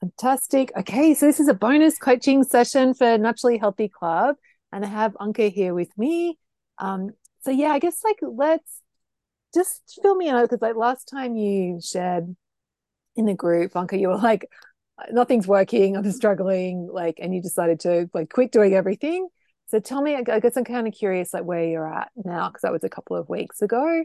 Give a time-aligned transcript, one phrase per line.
[0.00, 0.70] Fantastic.
[0.76, 4.36] Okay, so this is a bonus coaching session for Naturally Healthy Club,
[4.72, 6.38] and I have Anke here with me.
[6.78, 7.10] Um,
[7.40, 8.80] so yeah, I guess like let's
[9.54, 12.36] just fill me out because like last time you shared
[13.16, 14.48] in the group, Anke, you were like,
[15.10, 19.28] nothing's working, I'm struggling, like, and you decided to like quit doing everything.
[19.66, 22.62] So tell me, I guess I'm kind of curious, like where you're at now, because
[22.62, 24.04] that was a couple of weeks ago.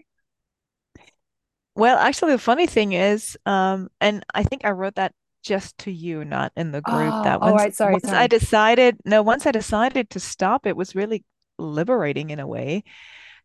[1.76, 5.14] Well, actually, the funny thing is, um, and I think I wrote that
[5.44, 7.74] just to you, not in the group, Oh, that all once right.
[7.76, 11.26] Sorry, once I decided, no, once I decided to stop, it was really
[11.60, 12.84] liberating in a way.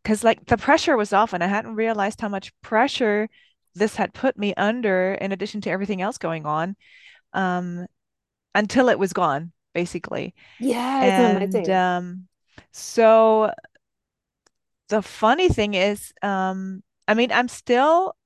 [0.03, 3.29] Because like the pressure was off, and I hadn't realized how much pressure
[3.75, 6.77] this had put me under, in addition to everything else going on,
[7.35, 7.87] um,
[8.55, 10.35] until it was gone, basically.
[10.59, 12.29] Yeah, And um,
[12.73, 13.53] so
[14.89, 18.17] the funny thing is, um, I mean, I'm still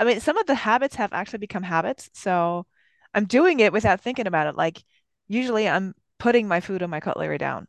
[0.00, 2.10] I mean, some of the habits have actually become habits.
[2.14, 2.66] So
[3.18, 4.56] I'm doing it without thinking about it.
[4.56, 4.82] Like
[5.28, 7.66] usually I'm putting my food and my cutlery down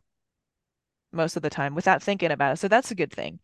[1.12, 2.58] most of the time without thinking about it.
[2.58, 3.40] So that's a good thing.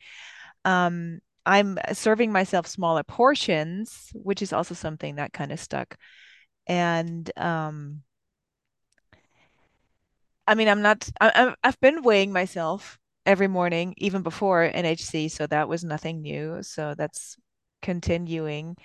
[0.66, 5.98] Um, I'm serving myself smaller portions, which is also something that kind of stuck.
[6.67, 8.03] And um,
[10.48, 15.28] I mean, I'm not, I, I've I've been weighing myself every morning, even before NHC.
[15.30, 16.61] So that was nothing new.
[16.61, 17.38] So that's
[17.81, 18.78] continuing.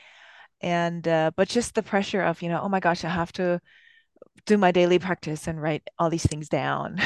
[0.63, 3.61] And uh, but just the pressure of, you know, oh my gosh, I have to
[4.47, 6.99] do my daily practice and write all these things down.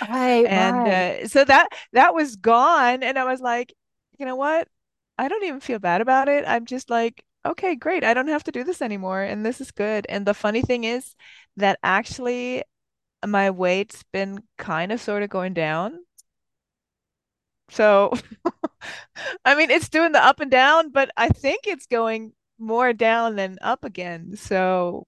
[0.00, 0.88] Right, And right.
[0.88, 3.72] uh, so that that was gone, and I was like,
[4.18, 4.68] you know what?
[5.18, 6.44] I don't even feel bad about it.
[6.46, 8.04] I'm just like, okay, great.
[8.04, 10.06] I don't have to do this anymore, and this is good.
[10.08, 11.14] And the funny thing is
[11.56, 12.64] that actually
[13.26, 16.00] my weight's been kind of sort of going down.
[17.70, 18.12] So,
[19.44, 23.36] I mean, it's doing the up and down, but I think it's going more down
[23.36, 24.36] than up again.
[24.36, 25.06] So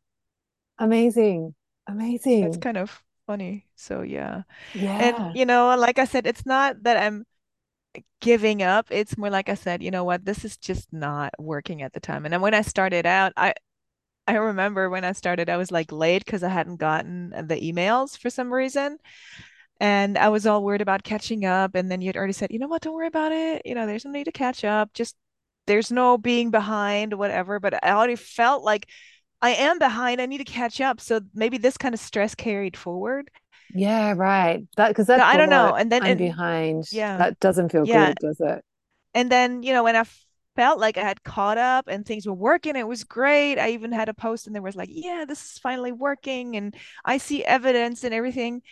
[0.79, 1.55] Amazing.
[1.87, 2.41] Amazing.
[2.41, 2.62] That's Amazing.
[2.62, 3.67] kind of funny.
[3.77, 4.42] So yeah.
[4.73, 4.98] Yeah.
[4.98, 7.24] And you know, like I said, it's not that I'm
[8.20, 8.86] giving up.
[8.91, 12.01] It's more like I said, you know what, this is just not working at the
[12.01, 12.24] time.
[12.27, 13.55] And then when I started out, I
[14.29, 18.19] I remember when I started, I was like late because I hadn't gotten the emails
[18.19, 18.98] for some reason.
[19.80, 21.74] And I was all worried about catching up.
[21.74, 23.63] And then you'd already said, you know what, don't worry about it.
[23.64, 24.92] You know, there's no need to catch up.
[24.95, 25.17] Just
[25.70, 27.61] there's no being behind, whatever.
[27.61, 28.89] But I already felt like
[29.41, 30.20] I am behind.
[30.20, 31.01] I need to catch up.
[31.01, 33.31] So maybe this kind of stress carried forward.
[33.73, 34.67] Yeah, right.
[34.77, 35.75] That because that I don't know.
[35.75, 38.09] And then I'm and behind, yeah, that doesn't feel yeah.
[38.09, 38.64] good, does it?
[39.14, 40.03] And then, you know, when I
[40.57, 43.61] felt like I had caught up and things were working, it was great.
[43.61, 46.75] I even had a post and there was like, yeah, this is finally working and
[47.05, 48.63] I see evidence and everything.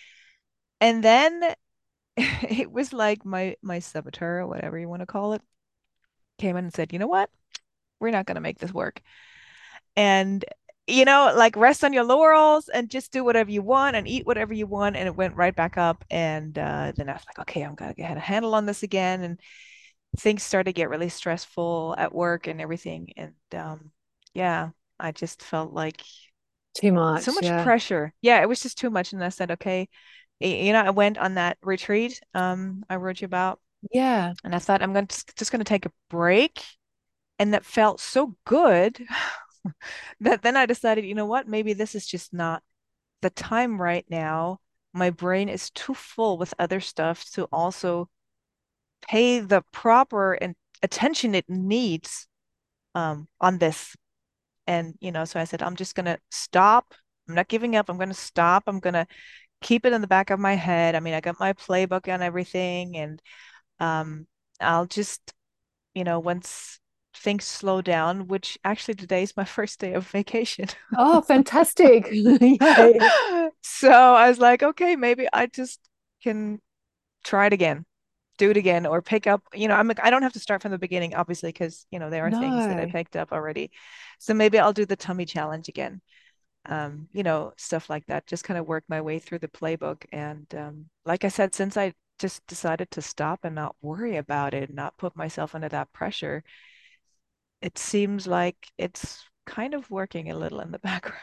[0.80, 1.54] And then
[2.16, 5.42] it was like my my saboteur, whatever you want to call it,
[6.38, 7.30] came in and said, you know what?
[8.00, 9.02] We're not gonna make this work.
[9.96, 10.44] And
[10.86, 14.26] you know, like rest on your laurels and just do whatever you want and eat
[14.26, 14.96] whatever you want.
[14.96, 16.02] And it went right back up.
[16.10, 19.22] And uh, then I was like, okay, I'm gonna get a handle on this again.
[19.22, 19.40] And
[20.18, 23.12] things started to get really stressful at work and everything.
[23.16, 23.92] And um,
[24.34, 24.70] yeah,
[25.00, 26.02] I just felt like
[26.74, 27.22] Too much.
[27.22, 27.44] so much.
[27.46, 27.64] much Yeah.
[27.64, 28.12] pressure.
[28.22, 29.12] Yeah, it was just too much.
[29.12, 29.88] And I said, okay,
[30.40, 33.60] you know, I went on that retreat um, I wrote you about,
[33.92, 34.34] Yeah.
[34.44, 36.62] and I thought I'm going to just going to take a break.
[37.38, 39.04] And that felt so good
[40.20, 42.62] that then I decided, you know what, maybe this is just not
[43.22, 44.60] the time right now.
[44.94, 48.08] My brain is too full with other stuff to also
[49.02, 52.26] pay the proper and attention it needs
[52.94, 53.96] um, on this.
[54.66, 56.94] And, you know, so I said, I'm just going to stop.
[57.28, 57.88] I'm not giving up.
[57.90, 58.64] I'm going to stop.
[58.66, 59.06] I'm going to
[59.62, 60.94] keep it in the back of my head.
[60.94, 63.20] I mean, I got my playbook and everything, and
[63.80, 64.26] um,
[64.60, 65.34] I'll just,
[65.94, 66.80] you know, once
[67.16, 70.68] things slow down, which actually today is my first day of vacation.
[70.96, 72.12] Oh, fantastic.
[73.62, 75.80] So I was like, okay, maybe I just
[76.22, 76.60] can
[77.24, 77.84] try it again
[78.38, 80.62] do it again or pick up you know i'm like, i don't have to start
[80.62, 83.70] from the beginning obviously because you know there are things that i picked up already.
[84.18, 86.00] So maybe i'll do the tummy challenge again.
[86.66, 90.04] Um you know stuff like that just kind of work my way through the playbook.
[90.12, 94.54] And um like i said since i just decided to stop and not worry about
[94.54, 96.42] it not put myself under that pressure
[97.60, 101.20] it seems like it's kind of working a little in the background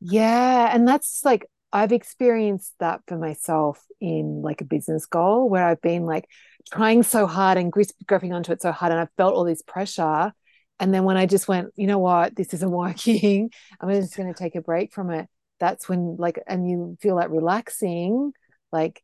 [0.00, 0.70] Yeah.
[0.74, 5.80] And that's like, I've experienced that for myself in like a business goal where I've
[5.80, 6.26] been like
[6.72, 8.92] trying so hard and grip, gripping onto it so hard.
[8.92, 10.32] And I've felt all this pressure.
[10.80, 13.50] And then when I just went, you know what, this isn't working,
[13.80, 15.28] I'm just going to take a break from it.
[15.60, 18.32] That's when, like, and you feel like relaxing,
[18.72, 19.02] like,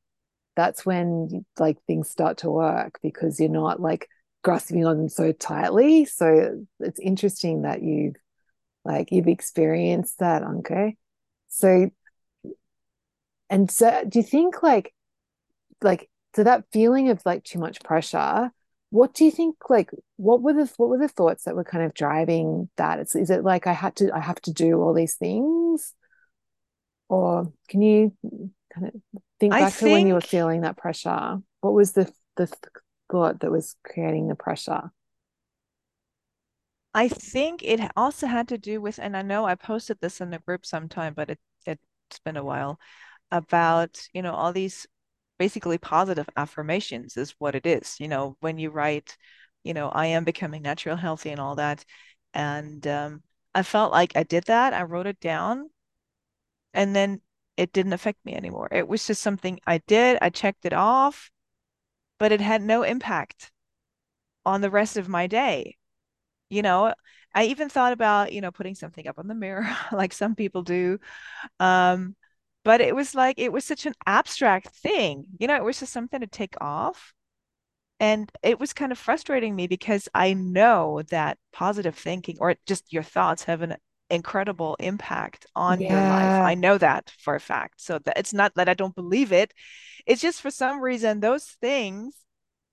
[0.58, 4.08] that's when like things start to work because you're not like
[4.43, 6.05] grasping on them so tightly.
[6.05, 8.16] So it's interesting that you've
[8.84, 10.96] like you've experienced that, okay
[11.49, 11.90] So,
[13.49, 14.93] and so do you think like,
[15.82, 18.50] like, so that feeling of like too much pressure,
[18.90, 21.84] what do you think like what were the what were the thoughts that were kind
[21.84, 22.99] of driving that?
[22.99, 25.94] It's, is it like i had to i have to do all these things?
[27.08, 28.12] Or can you
[28.75, 32.50] kind of think back to when you were feeling that pressure what was the the
[33.11, 34.90] thought that was creating the pressure
[36.94, 40.31] i think it also had to do with and i know i posted this in
[40.31, 42.79] the group sometime but it it's been a while
[43.31, 44.87] about you know all these
[45.38, 47.99] basically positive affirmations is what it is.
[48.00, 49.17] You know, when you write,
[49.64, 51.85] you know, I am becoming natural healthy and all that.
[52.35, 53.23] And um,
[53.55, 54.75] I felt like I did that.
[54.75, 55.70] I wrote it down
[56.75, 57.20] and then
[57.58, 58.69] it didn't affect me anymore.
[58.72, 60.19] It was just something I did.
[60.22, 61.31] I checked it off,
[62.19, 63.52] but it had no impact
[64.46, 65.76] on the rest of my day.
[66.50, 66.94] You know,
[67.34, 70.62] I even thought about, you know, putting something up on the mirror like some people
[70.62, 70.99] do.
[71.60, 72.16] Um,
[72.64, 75.93] but it was like it was such an abstract thing you know it was just
[75.93, 77.14] something to take off
[78.00, 82.93] and it was kind of frustrating me because i know that positive thinking or just
[82.93, 83.76] your thoughts have an
[84.10, 85.93] incredible impact on yeah.
[85.93, 88.94] your life i know that for a fact so that it's not that i don't
[88.94, 89.52] believe it
[90.06, 92.14] it's just for some reason those things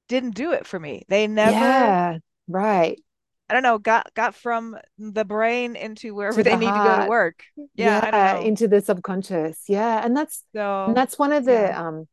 [0.07, 2.17] didn't do it for me they never yeah
[2.47, 2.99] right
[3.47, 6.83] I don't know, got got from the brain into wherever they need heart.
[6.83, 7.43] to go to work.
[7.75, 9.65] Yeah, yeah into the subconscious.
[9.67, 11.87] Yeah, and that's so, and that's one of the yeah.
[11.87, 12.07] um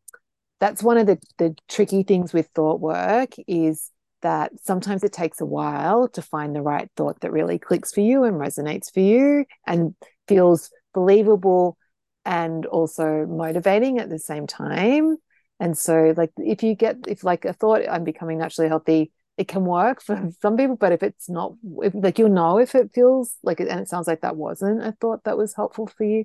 [0.60, 3.90] that's one of the the tricky things with thought work is
[4.22, 8.00] that sometimes it takes a while to find the right thought that really clicks for
[8.00, 9.94] you and resonates for you and
[10.28, 11.76] feels believable
[12.24, 15.16] and also motivating at the same time.
[15.60, 19.48] And so like if you get if like a thought I'm becoming naturally healthy it
[19.48, 22.92] can work for some people but if it's not if, like you'll know if it
[22.94, 26.24] feels like and it sounds like that wasn't a thought that was helpful for you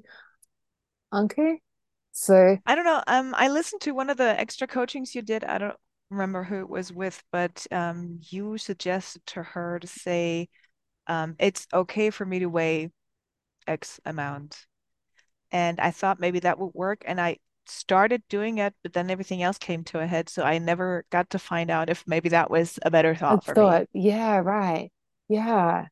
[1.14, 1.60] okay
[2.12, 5.44] so i don't know um i listened to one of the extra coachings you did
[5.44, 5.78] i don't
[6.10, 10.48] remember who it was with but um you suggested to her to say
[11.08, 12.92] um it's okay for me to weigh
[13.68, 14.66] x amount
[15.52, 17.38] and i thought maybe that would work and i
[17.70, 20.30] started doing it, but then everything else came to a head.
[20.30, 23.54] So I never got to find out if maybe that was a better thought for
[23.54, 23.86] thought.
[23.86, 23.90] me.
[23.94, 24.92] Yeah, right.
[25.28, 25.88] Yeah.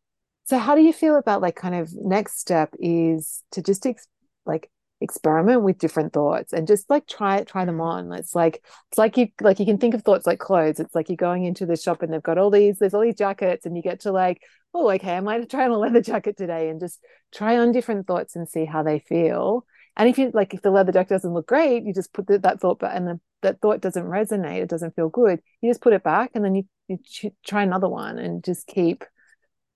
[0.45, 4.07] So how do you feel about like kind of next step is to just ex-
[4.45, 4.69] like
[5.01, 8.11] experiment with different thoughts and just like try it, try them mm-hmm.
[8.11, 8.13] on.
[8.13, 10.79] It's like it's like you like you can think of thoughts like clothes.
[10.79, 13.15] It's like you're going into the shop and they've got all these, there's all these
[13.15, 14.41] jackets, and you get to like,
[14.73, 16.99] oh, okay, I might try on a leather jacket today and just
[17.33, 19.65] try on different thoughts and see how they feel
[19.97, 22.37] and if you like, if the leather jacket doesn't look great, you just put the,
[22.39, 25.39] that thought back, and the, that thought doesn't resonate, it doesn't feel good.
[25.61, 26.99] You just put it back, and then you, you
[27.45, 29.05] try another one, and just keep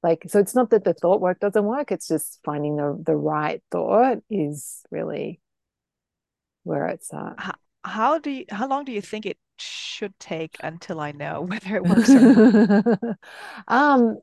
[0.04, 0.26] like.
[0.28, 3.62] So it's not that the thought work doesn't work; it's just finding the the right
[3.72, 5.42] thought is really
[6.64, 7.36] where it's at.
[7.38, 7.54] How,
[7.84, 8.46] how do you?
[8.50, 12.20] How long do you think it should take until I know whether it works or
[12.20, 13.18] not?
[13.68, 14.20] um,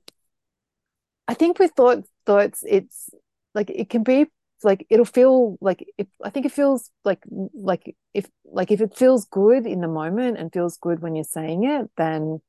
[1.28, 3.10] I think with thought thoughts, it's
[3.54, 4.26] like it can be
[4.62, 7.22] like it'll feel like if I think it feels like
[7.54, 11.24] like if like if it feels good in the moment and feels good when you're
[11.24, 12.40] saying it, then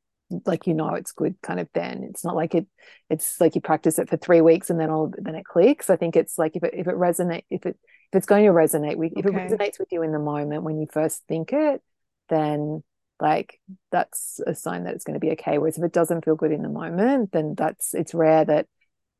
[0.45, 2.03] like you know it's good kind of then.
[2.03, 2.67] It's not like it
[3.09, 5.89] it's like you practice it for three weeks and then all then it clicks.
[5.89, 7.77] I think it's like if it if it resonate if it
[8.11, 9.35] if it's going to resonate with if okay.
[9.35, 11.81] it resonates with you in the moment when you first think it,
[12.29, 12.83] then
[13.19, 13.59] like
[13.91, 15.57] that's a sign that it's going to be okay.
[15.57, 18.67] Whereas if it doesn't feel good in the moment, then that's it's rare that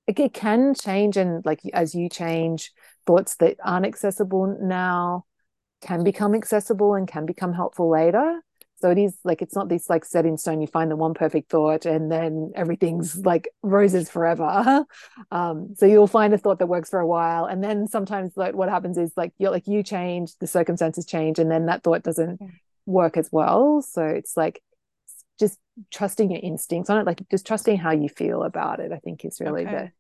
[0.08, 2.72] it can change and like as you change
[3.06, 5.26] thoughts that aren't accessible now
[5.82, 8.42] can become accessible and can become helpful later
[8.80, 11.14] so it is like it's not this like set in stone you find the one
[11.14, 14.86] perfect thought and then everything's like roses forever.
[15.32, 18.54] Um, so you'll find a thought that works for a while and then sometimes like
[18.54, 22.04] what happens is like you're like you change the circumstances change and then that thought
[22.04, 22.40] doesn't
[22.86, 23.82] work as well.
[23.82, 24.62] So it's like
[25.40, 25.60] just
[25.92, 29.24] trusting your instincts on it like just trusting how you feel about it i think
[29.24, 29.72] is really okay.
[29.72, 29.92] the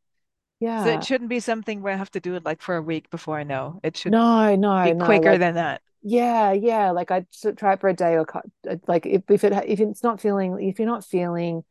[0.59, 2.81] yeah so it shouldn't be something where i have to do it like for a
[2.81, 3.79] week before i know.
[3.83, 7.25] It should no no be no, quicker like, than that yeah yeah like i
[7.57, 8.25] try it for a day or
[8.69, 11.63] uh, like if, if it if it's not feeling if you're not feeling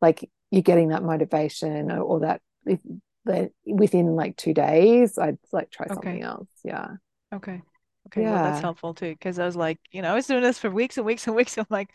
[0.00, 2.80] like you're getting that motivation or, or that if
[3.24, 5.94] that within like two days i'd like try okay.
[5.94, 6.88] something else yeah
[7.34, 7.60] okay
[8.06, 8.32] okay yeah.
[8.32, 10.70] well that's helpful too because i was like you know i was doing this for
[10.70, 11.90] weeks and weeks and weeks i'm like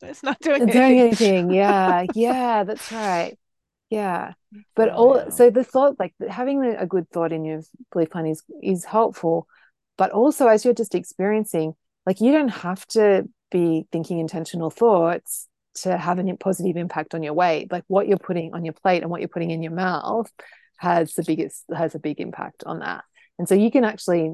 [0.00, 0.88] it's not doing it's anything.
[0.88, 3.38] doing anything yeah yeah that's right
[3.90, 4.32] yeah
[4.74, 5.28] but oh, all yeah.
[5.28, 7.60] so the thought like having a good thought in your
[7.92, 9.46] belief plan is is helpful
[9.96, 11.74] but also as you're just experiencing
[12.06, 17.22] like you don't have to be thinking intentional thoughts to have a positive impact on
[17.22, 17.70] your weight.
[17.70, 20.30] Like what you're putting on your plate and what you're putting in your mouth
[20.78, 23.04] has the biggest has a big impact on that.
[23.38, 24.32] And so you can actually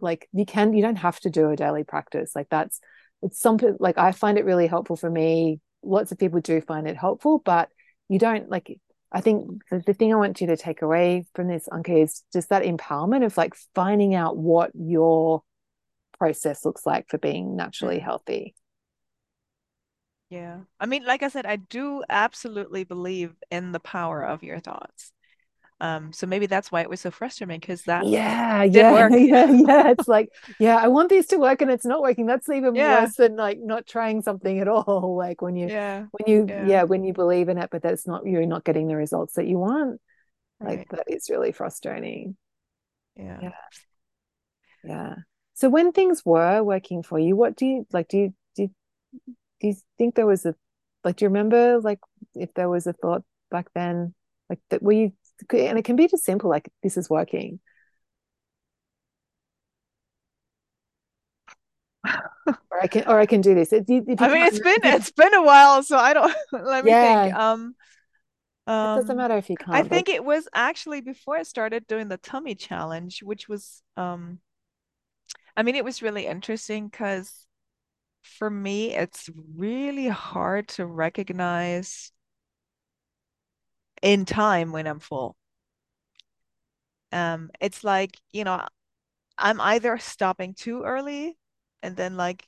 [0.00, 2.32] like you can you don't have to do a daily practice.
[2.34, 2.80] Like that's
[3.22, 5.60] it's something like i find it really helpful for me.
[5.82, 7.68] Lots of people do find it helpful but
[8.08, 8.78] you don't like
[9.12, 12.22] i think the, the thing i want you to take away from this Anke is
[12.32, 15.42] just that empowerment of like finding out what your
[16.18, 18.04] process looks like for being naturally Mm.
[18.04, 18.54] healthy
[20.30, 20.60] Yeah.
[20.78, 25.12] I mean, like I said, I do absolutely believe in the power of your thoughts.
[25.80, 29.12] Um, so maybe that's why it was so frustrating because that yeah yeah work.
[29.16, 32.48] yeah yeah it's like yeah i want these to work and it's not working that's
[32.50, 33.00] even Yeah.
[33.02, 36.06] worse than like not trying something at all like when you Yeah.
[36.10, 36.66] when you Yeah.
[36.66, 39.46] yeah when you believe in it but that's not you're not getting the results that
[39.46, 40.00] you want
[40.60, 40.88] like Right.
[40.90, 42.36] that is really frustrating
[43.16, 43.38] Yeah.
[43.40, 43.52] yeah
[44.84, 45.14] yeah
[45.54, 48.70] so when things were working for you what do you like do you do you,
[49.60, 50.54] do you think there was a
[51.04, 52.00] like do you remember like
[52.34, 54.14] if there was a thought back then
[54.48, 55.12] like that were you
[55.52, 57.60] and it can be just simple like this is working
[62.70, 64.58] or I can or I can do this if you, if you I mean, it's
[64.58, 67.34] been it's been a while, so I don't let me think.
[67.34, 67.74] yeah Um,
[68.66, 71.86] it doesn't um, matter if you can't but think it was actually before I started
[71.86, 74.38] doing the tummy challenge, which was um,
[75.56, 77.46] I mean, it was really interesting because
[78.22, 82.12] for me, it's really hard to recognize
[84.02, 85.36] in time when I'm full.
[87.12, 88.64] Um, it's like, you know,
[89.38, 91.38] I'm either stopping too early
[91.82, 92.46] and then like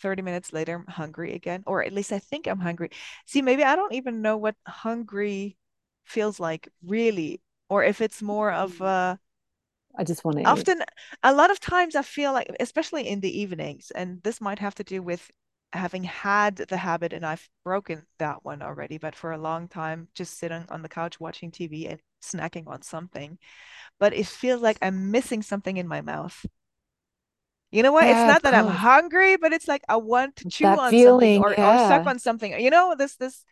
[0.00, 2.90] 30 minutes later I'm hungry again, or at least I think I'm hungry.
[3.26, 5.58] See, maybe I don't even know what hungry
[6.04, 9.20] feels like really, or if it's more of a
[9.98, 10.82] I just want to eat often
[11.22, 14.74] a lot of times I feel like, especially in the evenings, and this might have
[14.76, 15.30] to do with
[15.76, 20.08] having had the habit and I've broken that one already, but for a long time,
[20.14, 23.38] just sitting on the couch watching TV and snacking on something.
[24.00, 26.44] But it feels like I'm missing something in my mouth.
[27.70, 28.08] You know what?
[28.08, 30.78] It's yeah of not that I'm hungry, but it's like I want to chew that
[30.78, 32.58] on something feeling or or suck on something.
[32.60, 33.44] You know, this this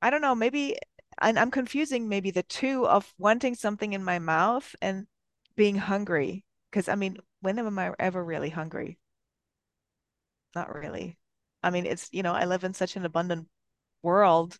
[0.00, 0.76] I don't know, maybe
[1.20, 5.08] and I'm confusing maybe the two of wanting something in my mouth and
[5.56, 6.44] being hungry.
[6.70, 8.98] Because I mean, when am I ever really hungry?
[10.54, 11.18] Not really.
[11.62, 13.48] I mean, it's, you know, I live in such an abundant
[14.02, 14.58] world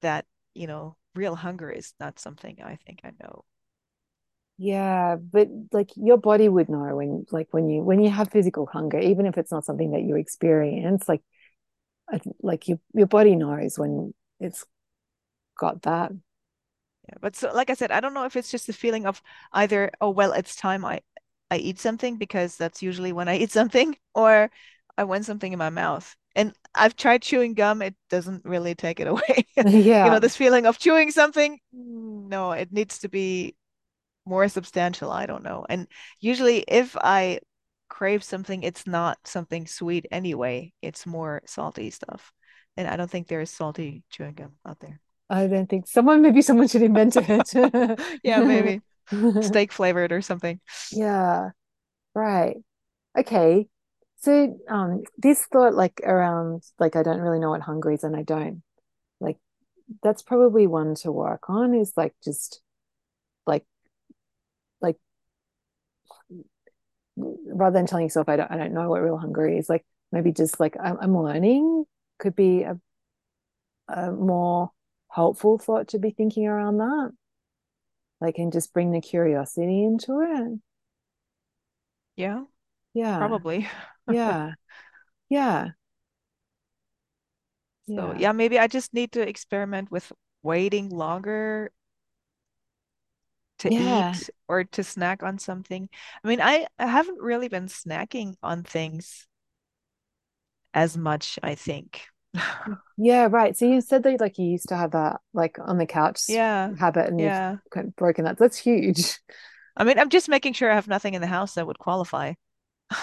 [0.00, 3.44] that, you know, real hunger is not something I think I know.
[4.60, 8.66] Yeah, but like your body would know when like when you when you have physical
[8.66, 11.22] hunger, even if it's not something that you experience, like
[12.42, 14.64] like your your body knows when it's
[15.58, 16.12] got that.
[17.08, 17.14] Yeah.
[17.20, 19.90] But so like I said, I don't know if it's just the feeling of either,
[20.00, 21.02] oh well, it's time I
[21.50, 24.50] I eat something because that's usually when I eat something, or
[24.96, 26.14] I want something in my mouth.
[26.36, 29.46] And I've tried chewing gum, it doesn't really take it away.
[29.56, 29.64] yeah.
[30.02, 33.56] You know, this feeling of chewing something, mm, no, it needs to be
[34.26, 35.10] more substantial.
[35.10, 35.66] I don't know.
[35.68, 35.86] And
[36.20, 37.40] usually if I
[37.88, 40.72] crave something, it's not something sweet anyway.
[40.82, 42.32] It's more salty stuff.
[42.76, 45.00] And I don't think there is salty chewing gum out there.
[45.30, 48.00] I don't think someone maybe someone should invent it.
[48.22, 48.80] Yeah, maybe
[49.42, 50.60] steak flavored or something.
[50.92, 51.50] Yeah,
[52.14, 52.58] right.
[53.18, 53.68] Okay.
[54.18, 58.16] So um this thought like around like I don't really know what hunger is and
[58.16, 58.62] I don't
[59.20, 59.38] like
[60.02, 62.62] that's probably one to work on is like just
[63.46, 63.64] like
[64.80, 64.98] like
[67.16, 70.32] rather than telling yourself I don't I don't know what real hunger is, like maybe
[70.32, 71.84] just like I'm, I'm learning
[72.18, 72.78] could be a,
[73.88, 74.70] a more
[75.10, 77.12] helpful thought to be thinking around that.
[78.20, 80.60] Like and just bring the curiosity into it.
[82.16, 82.44] Yeah,
[82.94, 83.32] Yeah.
[83.32, 83.68] probably.
[84.06, 84.54] Yeah.
[85.30, 85.70] Yeah.
[87.96, 88.14] So Yeah.
[88.14, 91.72] yeah, maybe I just need to experiment with waiting longer
[93.58, 94.20] to Yeah.
[94.20, 95.88] eat or to snack on something.
[96.22, 99.26] I mean, I, I haven't really been snacking on things
[100.74, 102.06] as much, I think.
[102.96, 103.56] Yeah, right.
[103.56, 106.74] So you said that like you used to have that like on the couch Yeah,
[106.76, 107.58] habit and you've yeah.
[107.70, 108.38] kind of broken that.
[108.38, 109.18] That's huge.
[109.76, 112.34] I mean, I'm just making sure I have nothing in the house that would qualify.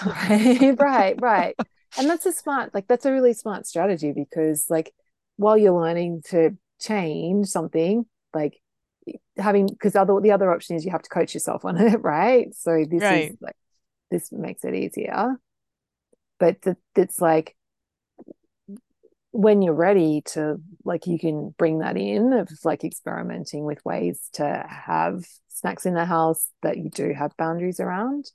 [0.04, 1.56] Right, right, right.
[1.96, 4.92] And that's a smart, like that's a really smart strategy because like
[5.36, 8.60] while you're learning to change something, like
[9.38, 12.54] having because other the other option is you have to coach yourself on it, right?
[12.54, 13.56] So this is like
[14.10, 15.36] this makes it easier.
[16.38, 16.58] But
[16.94, 17.56] it's like
[19.36, 24.28] when you're ready to like you can bring that in of like experimenting with ways
[24.32, 28.30] to have snacks in the house that you do have boundaries around.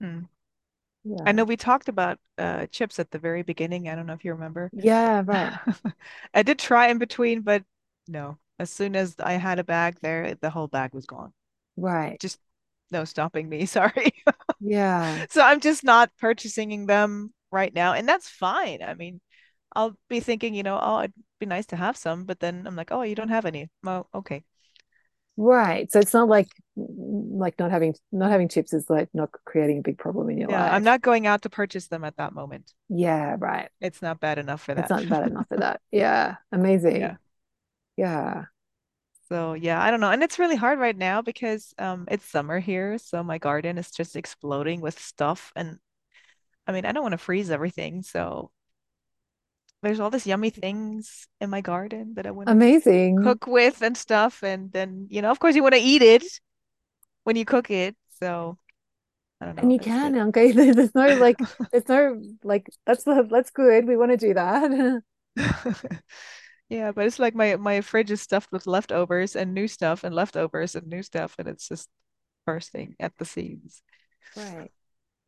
[0.00, 0.20] Hmm.
[1.24, 3.88] I know we talked about uh, chips at the very beginning.
[3.88, 4.68] I don't know if you remember.
[4.72, 5.54] Yeah, right.
[6.34, 7.62] I did try in between, but
[8.08, 8.38] no.
[8.58, 11.32] As soon as I had a bag there, the whole bag was gone.
[11.76, 12.18] Right.
[12.20, 12.38] Just
[12.90, 13.64] no stopping me.
[13.66, 14.12] Sorry.
[14.60, 15.26] Yeah.
[15.30, 18.82] So I'm just not purchasing them right now, and that's fine.
[18.82, 19.20] I mean,
[19.74, 22.76] I'll be thinking, you know, oh, it'd be nice to have some, but then I'm
[22.76, 23.70] like, oh, you don't have any.
[23.82, 24.44] Well, okay.
[25.36, 25.90] Right.
[25.92, 29.82] So it's not like like not having not having chips is like not creating a
[29.82, 32.72] big problem in your Yeah, I'm not going out to purchase them at that moment.
[32.88, 33.68] Yeah, right.
[33.80, 34.90] It's not bad enough for that.
[34.90, 35.80] It's not bad enough for that.
[35.92, 36.36] Yeah.
[36.50, 37.00] Amazing.
[37.00, 37.16] Yeah.
[37.96, 38.44] Yeah.
[39.28, 40.10] So yeah, I don't know.
[40.10, 43.90] And it's really hard right now because um it's summer here, so my garden is
[43.92, 45.52] just exploding with stuff.
[45.54, 45.78] And
[46.66, 48.50] I mean, I don't want to freeze everything, so
[49.82, 53.16] there's all these yummy things in my garden that I want to Amazing.
[53.16, 54.42] cook with and stuff.
[54.42, 56.24] And then, you know, of course you want to eat it
[57.24, 57.96] when you cook it.
[58.20, 58.58] So
[59.40, 60.28] I don't And you can, good.
[60.28, 60.52] okay.
[60.72, 61.40] There's no like
[61.72, 63.86] there's no like that's that's good.
[63.86, 65.02] We want to do that.
[66.68, 70.14] Yeah, but it's like my my fridge is stuffed with leftovers and new stuff and
[70.14, 71.88] leftovers and new stuff, and it's just
[72.46, 73.82] bursting at the seams.
[74.34, 74.70] Right.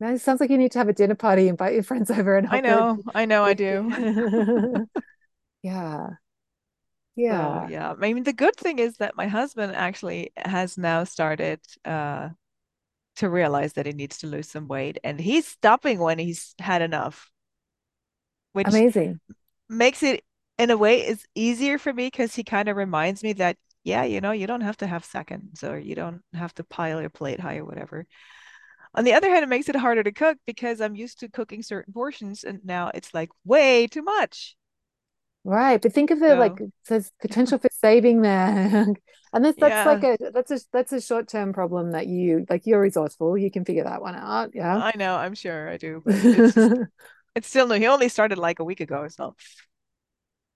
[0.01, 2.47] It sounds like you need to have a dinner party, invite your friends over and
[2.49, 4.87] I know, I know, I do.
[5.63, 6.17] Yeah.
[7.29, 7.63] So Yeah.
[7.63, 12.29] yeah, I mean the good thing is that my husband actually has now started uh
[13.17, 16.81] to realize that he needs to lose some weight, and he's stopping when he's had
[16.83, 17.31] enough,
[18.53, 19.19] which Amazing.
[19.69, 20.23] makes it
[20.59, 24.03] in a way is easier for me because he kind of reminds me that yeah,
[24.03, 27.09] you know, you don't have to have seconds or you don't have to pile your
[27.09, 28.05] plate high or whatever.
[28.93, 31.63] On the other hand, it makes it harder to cook because I'm used to cooking
[31.63, 34.55] certain portions and now it's like way too much.
[35.43, 35.81] Right.
[35.81, 38.87] But think of it like there's potential for saving there.
[39.33, 42.81] And this that's like a that's a that's a short-term problem that you like you're
[42.81, 43.37] resourceful.
[43.37, 44.49] You can figure that one out.
[44.53, 44.83] Yeah.
[44.83, 46.59] I know, I'm sure I do, but it's just
[47.35, 47.75] it's still new.
[47.75, 49.35] He only started like a week ago, so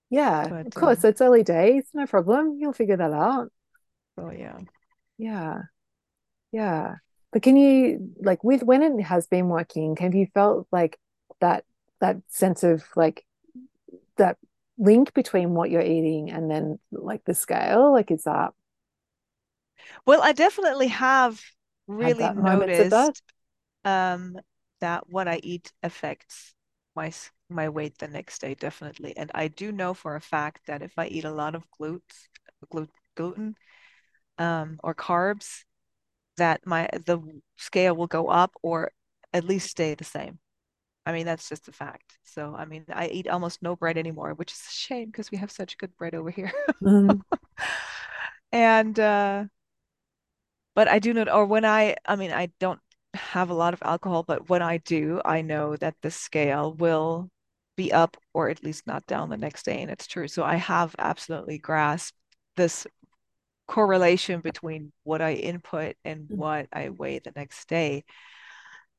[0.10, 1.04] Yeah, of but uh course.
[1.04, 2.58] It's early days, no problem.
[2.60, 3.52] You'll figure that out.
[4.18, 4.60] Oh yeah.
[5.18, 5.64] Yeah.
[6.52, 6.98] Yeah.
[7.36, 10.98] But can you like with when it has been working, have you felt like
[11.42, 11.66] that
[12.00, 13.26] that sense of like
[14.18, 14.38] that
[14.78, 17.92] link between what you're eating and then like the scale?
[17.92, 18.54] Like is that
[20.06, 21.42] Well, I definitely have
[21.88, 23.16] really that moments that?
[23.16, 23.22] noticed
[23.86, 24.38] um
[24.82, 26.54] that what I eat affects
[26.96, 27.14] my
[27.50, 29.16] my weight the next day, definitely.
[29.18, 32.30] And I do know for a fact that if I eat a lot of glutes,
[32.72, 33.56] glu gluten,
[34.40, 35.64] um, or carbs,
[36.38, 37.20] that my the
[37.58, 38.92] scale will go up or
[39.34, 40.40] at least stay the same.
[41.06, 42.18] I mean, that's just a fact.
[42.24, 45.38] So, I mean, I eat almost no bread anymore, which is a shame because we
[45.40, 46.54] have such good bread over here.
[46.82, 47.22] Mm,
[48.52, 49.46] And uh
[50.76, 52.80] but I do know or when I I mean, I don't
[53.14, 57.30] have a lot of alcohol, but when I do, I know that the scale will
[57.78, 60.28] be up or at least not down the next day, and it's true.
[60.28, 62.18] So I have absolutely grasped
[62.58, 62.86] this
[63.68, 66.38] correlation between what I input and mm-hmm.
[66.38, 68.04] what I weigh the next day.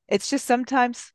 [0.09, 1.13] It's just sometimes,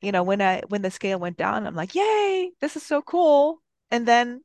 [0.00, 3.02] you know, when I when the scale went down, I'm like, "Yay, this is so
[3.02, 4.42] cool." And then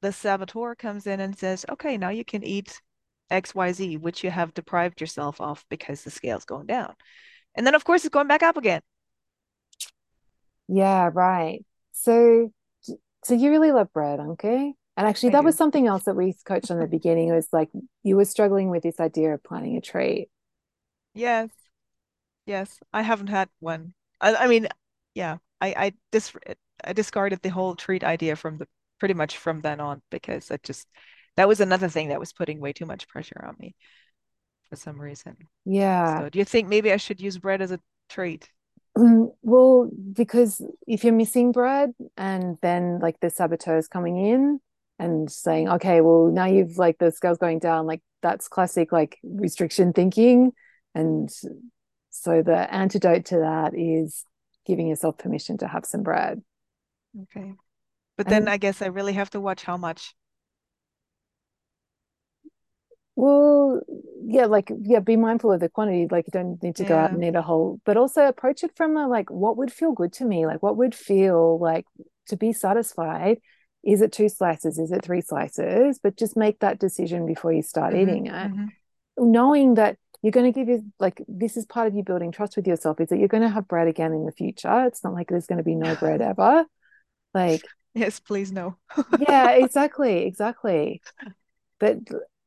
[0.00, 2.80] the saboteur comes in and says, "Okay, now you can eat
[3.30, 6.94] XYZ, which you have deprived yourself of because the scale's going down."
[7.54, 8.82] And then of course it's going back up again.
[10.68, 11.64] Yeah, right.
[11.92, 12.52] So
[13.24, 14.74] so you really love bread, okay?
[14.96, 17.28] And actually I that was something else that we coached on the beginning.
[17.28, 17.70] It was like
[18.02, 20.28] you were struggling with this idea of planning a treat.
[21.14, 21.50] Yes,
[22.46, 22.80] yes.
[22.92, 23.94] I haven't had one.
[24.20, 24.68] I, I mean,
[25.14, 26.32] yeah, I I dis
[26.84, 30.58] I discarded the whole treat idea from the pretty much from then on because I
[30.62, 30.88] just
[31.36, 33.74] that was another thing that was putting way too much pressure on me
[34.70, 35.36] for some reason.
[35.64, 36.24] Yeah.
[36.24, 38.50] So do you think maybe I should use bread as a treat?
[38.98, 44.60] Mm, Well, because if you're missing bread and then like the saboteur's coming in
[45.00, 49.18] and saying, okay, well, now you've like the scale's going down, like that's classic like
[49.22, 50.52] restriction thinking.
[50.94, 51.30] And
[52.10, 54.24] so the antidote to that is
[54.66, 56.42] giving yourself permission to have some bread.
[57.22, 57.54] Okay.
[58.16, 60.14] But then I guess I really have to watch how much.
[63.20, 63.82] well,
[64.24, 66.06] yeah, like yeah, be mindful of the quantity.
[66.10, 68.74] Like you don't need to go out and eat a whole, but also approach it
[68.76, 70.46] from a like what would feel good to me?
[70.46, 71.84] Like what would feel like
[72.28, 73.38] to be satisfied?
[73.84, 74.78] Is it two slices?
[74.78, 75.98] Is it three slices?
[76.02, 78.66] But just make that decision before you start hmm eating it, hmm
[79.18, 82.56] knowing that you're going to give you like this is part of you building trust
[82.56, 84.84] with yourself, is that you're going to have bread again in the future.
[84.86, 86.66] It's not like there's going to be no bread ever.
[87.34, 88.76] Like, Yes, please no.
[89.10, 91.02] yeah, exactly, exactly.
[91.80, 91.98] but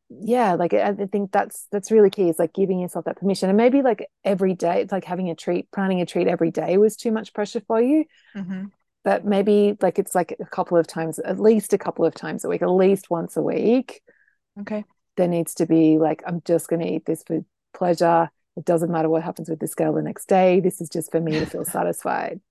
[0.10, 3.58] yeah like I, think that's that's really key is like giving yourself that permission and
[3.58, 6.96] maybe like every day it's like having a treat planning a treat every day was
[6.96, 8.66] too much pressure for you hmm
[9.04, 12.46] but maybe like it's like a couple of times at least a couple of times
[12.46, 14.02] a week at least once a week
[14.60, 14.86] Okay.
[15.18, 18.30] there needs to be like, I'm just going to eat this for pleasure.
[18.56, 20.60] It doesn't matter what happens with the scale the next day.
[20.60, 22.42] This is just for me to feel satisfied.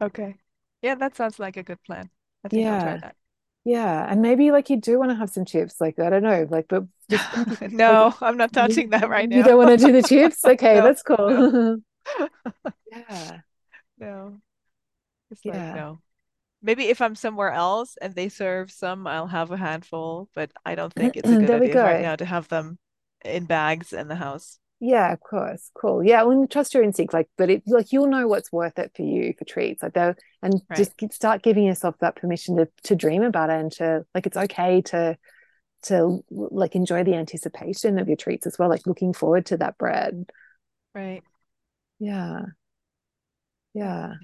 [0.00, 0.36] Okay.
[0.82, 2.10] Yeah, that sounds like a good plan.
[2.44, 2.98] I think I'll try Yeah.
[2.98, 3.16] that.
[3.64, 4.06] Yeah.
[4.10, 5.80] And maybe like you do want to have some chips.
[5.80, 7.26] Like, I don't know, like, but just
[7.60, 9.38] like No, I'm not you, touching that right now.
[9.38, 10.44] you don't want to do the chips?
[10.44, 11.78] Okay, No, that's no, cool.
[12.90, 13.40] Yeah.
[13.98, 14.40] no.
[15.32, 15.74] It's like Yeah.
[15.74, 16.02] no.
[16.62, 20.74] Maybe if I'm somewhere else and they serve some, I'll have a handful, but I
[20.76, 22.78] don't think it's a mm, good There we idea right now to have them
[23.24, 24.60] in bags in the house.
[24.80, 25.70] Yeah, of course.
[25.74, 26.02] Cool.
[26.02, 27.14] Yeah, well, trust your instincts.
[27.14, 29.82] Like, but it like you'll know what's worth it for you for treats.
[29.82, 30.72] Like though, and Right.
[30.74, 34.36] just start giving yourself that permission to to dream about it and to like it's
[34.36, 35.16] okay to
[35.84, 38.70] to like enjoy the anticipation of your treats as well.
[38.70, 40.26] Like looking forward to that bread.
[40.94, 41.22] Right.
[41.98, 42.46] Yeah,
[43.74, 44.14] Yeah.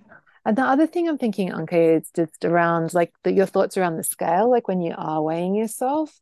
[0.48, 3.98] And the other thing I'm thinking, Anke, is just around like the, your thoughts around
[3.98, 4.50] the scale.
[4.50, 6.18] Like when you are weighing yourself,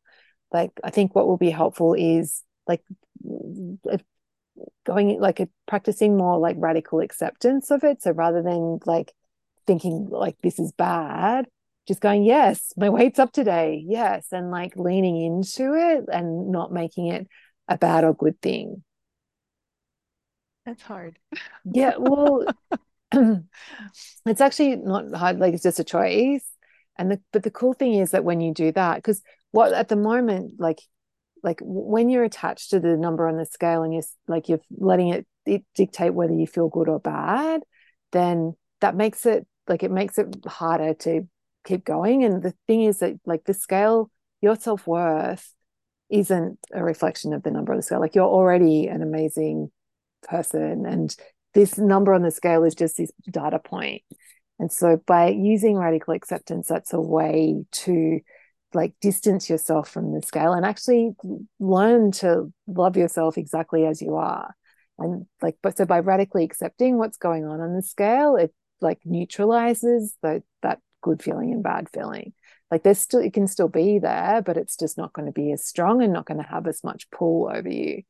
[0.53, 2.83] like I think what will be helpful is like
[4.85, 8.03] going like a, practicing more like radical acceptance of it.
[8.03, 9.13] So rather than like
[9.65, 11.47] thinking like this is bad,
[11.87, 13.85] just going, yes, my weight's up today.
[13.87, 14.33] Yes.
[14.33, 17.29] And like leaning into it and not making it
[17.69, 18.83] a bad or good thing.
[20.65, 21.17] That's hard.
[21.65, 21.93] Yeah.
[21.97, 22.45] Well,
[24.27, 26.45] it's actually not hard, like it's just a choice.
[26.99, 29.89] And the but the cool thing is that when you do that, because what at
[29.89, 30.81] the moment, like
[31.43, 35.09] like when you're attached to the number on the scale and you're like you're letting
[35.09, 37.63] it, it dictate whether you feel good or bad
[38.13, 41.27] then that makes it like it makes it harder to
[41.65, 45.53] keep going and the thing is that like the scale your self-worth
[46.09, 49.71] isn't a reflection of the number on the scale like you're already an amazing
[50.23, 51.17] person and
[51.57, 54.03] this number on the scale is just this data point.
[54.59, 58.21] and so by using radical acceptance that's a way to
[58.75, 61.13] like distance yourself from the scale and actually
[61.59, 64.55] learn to love yourself exactly as you are
[64.99, 68.99] and like but so by radically accepting what's going on on the scale it like
[69.07, 72.35] neutralizes the, that good feeling and bad feeling
[72.71, 75.53] like there's still it can still be there but it's just not going to be
[75.53, 78.03] as strong and not going to have as much pull over you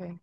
[0.00, 0.14] Okay.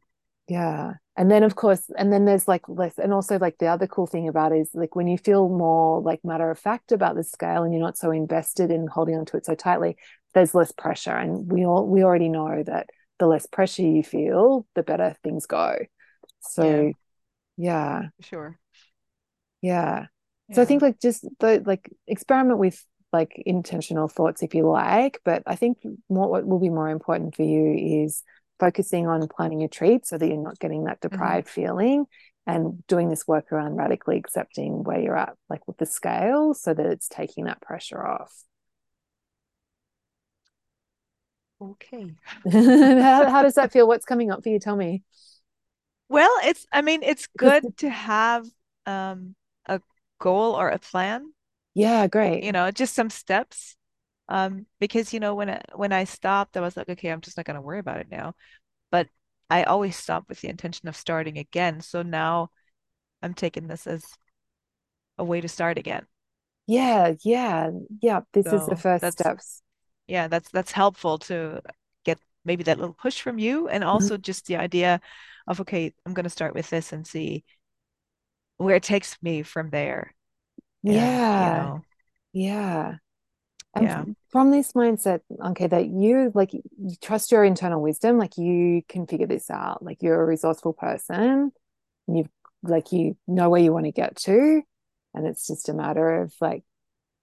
[0.47, 0.93] Yeah.
[1.17, 4.07] And then of course and then there's like less and also like the other cool
[4.07, 7.23] thing about it is like when you feel more like matter of fact about the
[7.23, 9.97] scale and you're not so invested in holding onto it so tightly
[10.33, 11.15] there's less pressure.
[11.15, 15.45] And we all we already know that the less pressure you feel the better things
[15.45, 15.77] go.
[16.41, 16.93] So
[17.57, 18.03] yeah.
[18.21, 18.57] sure.
[19.61, 20.07] yeah.
[20.53, 25.19] So i think like just the like experiment with like intentional thoughts if you like
[25.23, 25.77] but i think
[26.09, 28.23] more what will be more important for you is
[28.61, 32.05] focusing on planning your treat so that you're not getting that hmm deprived feeling
[32.47, 36.73] and doing this work around radically accepting where you're at like with the scale so
[36.73, 38.33] that it's taking that pressure off.
[41.61, 42.15] Okay.
[42.51, 43.87] how, how does that feel?
[43.87, 44.59] What's coming up for you?
[44.59, 45.03] Tell me.
[46.09, 48.47] Well, it's, I mean, it's good to have
[48.85, 49.35] um
[49.67, 49.81] a
[50.19, 51.33] goal or a plan,
[51.73, 52.43] yeah great.
[52.43, 53.75] You know, just some steps.
[54.31, 57.37] Um, because you know, when I when I stopped, I was like, okay, I'm just
[57.37, 58.35] not gonna worry about it now.
[58.91, 59.09] But
[59.49, 61.81] I always stop with the intention of starting again.
[61.81, 62.51] So now
[63.23, 64.05] I'm taking this as
[65.17, 66.05] a way to start again.
[66.67, 67.69] yeah yeah
[68.01, 69.61] yeah this is the first steps
[70.07, 71.61] yeah, that's that's helpful to
[72.05, 74.11] get maybe that little push from you and Mhm.
[74.11, 75.01] also just the idea
[75.47, 77.45] of okay, I'm gonna start with this and see
[78.57, 80.13] where it takes me from there.
[80.87, 81.85] And you yeah know,
[82.33, 82.97] yeah
[83.73, 84.03] And yeah.
[84.29, 86.61] from this mindset, okay, that you like you
[87.01, 91.51] trust your internal wisdom, like you can figure this out, like you're a resourceful person,
[92.07, 92.29] and you've
[92.63, 94.61] like you know where you want to get to,
[95.13, 96.63] and it's just a matter of like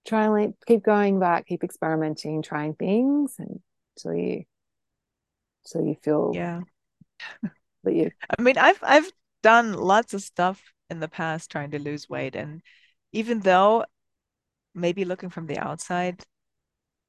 [0.06, 3.60] trying keep going back, keep experimenting, trying things, and
[3.96, 4.44] until you
[5.66, 6.60] until you feel Yeah.
[7.84, 9.10] that you I mean, I've I've
[9.42, 12.62] done lots of stuff in the past trying to lose weight and
[13.12, 13.84] even though
[14.74, 16.24] maybe looking from the outside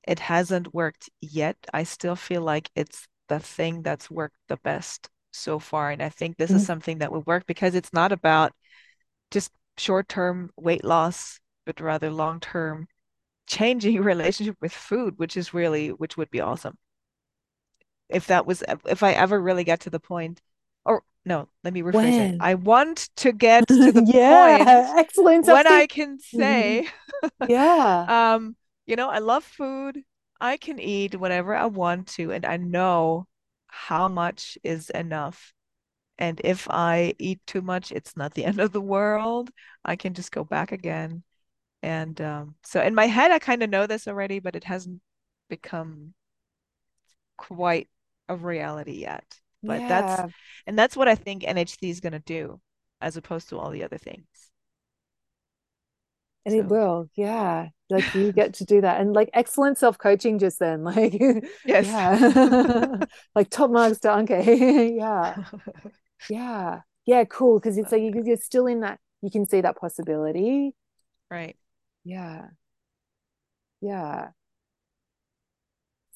[0.08, 5.10] it hasn't worked yet, I still feel like it's the thing that's worked the best
[5.32, 5.92] so far.
[5.92, 6.66] And I think this is Mhm.
[6.66, 8.54] something that will work because it's not about
[9.32, 12.88] just short-term weight loss, but rather long-term
[13.48, 16.78] changing your relationship with food, which is really, which would be awesome.
[18.10, 20.42] If that was, if I ever really get to the point,
[20.86, 22.32] or no, let me rephrase it.
[22.32, 25.68] when I want to get to the point yeah, excellent when.
[25.68, 26.80] I can Mhm.
[26.80, 26.88] say,
[27.40, 28.10] Yeah.
[28.10, 28.56] um,
[28.90, 30.04] you know, I love food.
[30.42, 33.28] I can eat whatever I want to, and I know
[33.68, 35.54] how much is enough.
[36.18, 39.52] And if I eat too much, it's not the end of the world.
[39.86, 41.24] I can just go back again.
[41.84, 45.02] And um, so in my head, I kind of know this already, but it hasn't
[45.50, 46.16] become
[47.38, 47.90] quite
[48.28, 49.40] a reality yet.
[49.62, 50.34] But that's
[50.66, 52.60] and that's what I think NHC is going to do
[53.02, 54.26] as opposed to all the other things.
[56.46, 57.10] And it will.
[57.14, 57.70] Yeah.
[57.90, 59.02] Like you get to do that.
[59.02, 60.84] And like excellent self-coaching just then.
[60.90, 61.14] Like,
[61.66, 61.88] yes.
[61.88, 62.98] yeah.
[63.36, 64.96] Like top marks to Anke.
[64.98, 65.44] Yeah.
[66.30, 66.82] Yeah.
[67.06, 67.60] Yeah, cool.
[67.60, 70.76] Because it's like you- you're still in that, you can see that possibility.
[71.32, 71.58] Right.
[72.04, 72.48] Yeah.
[73.82, 74.30] Yeah.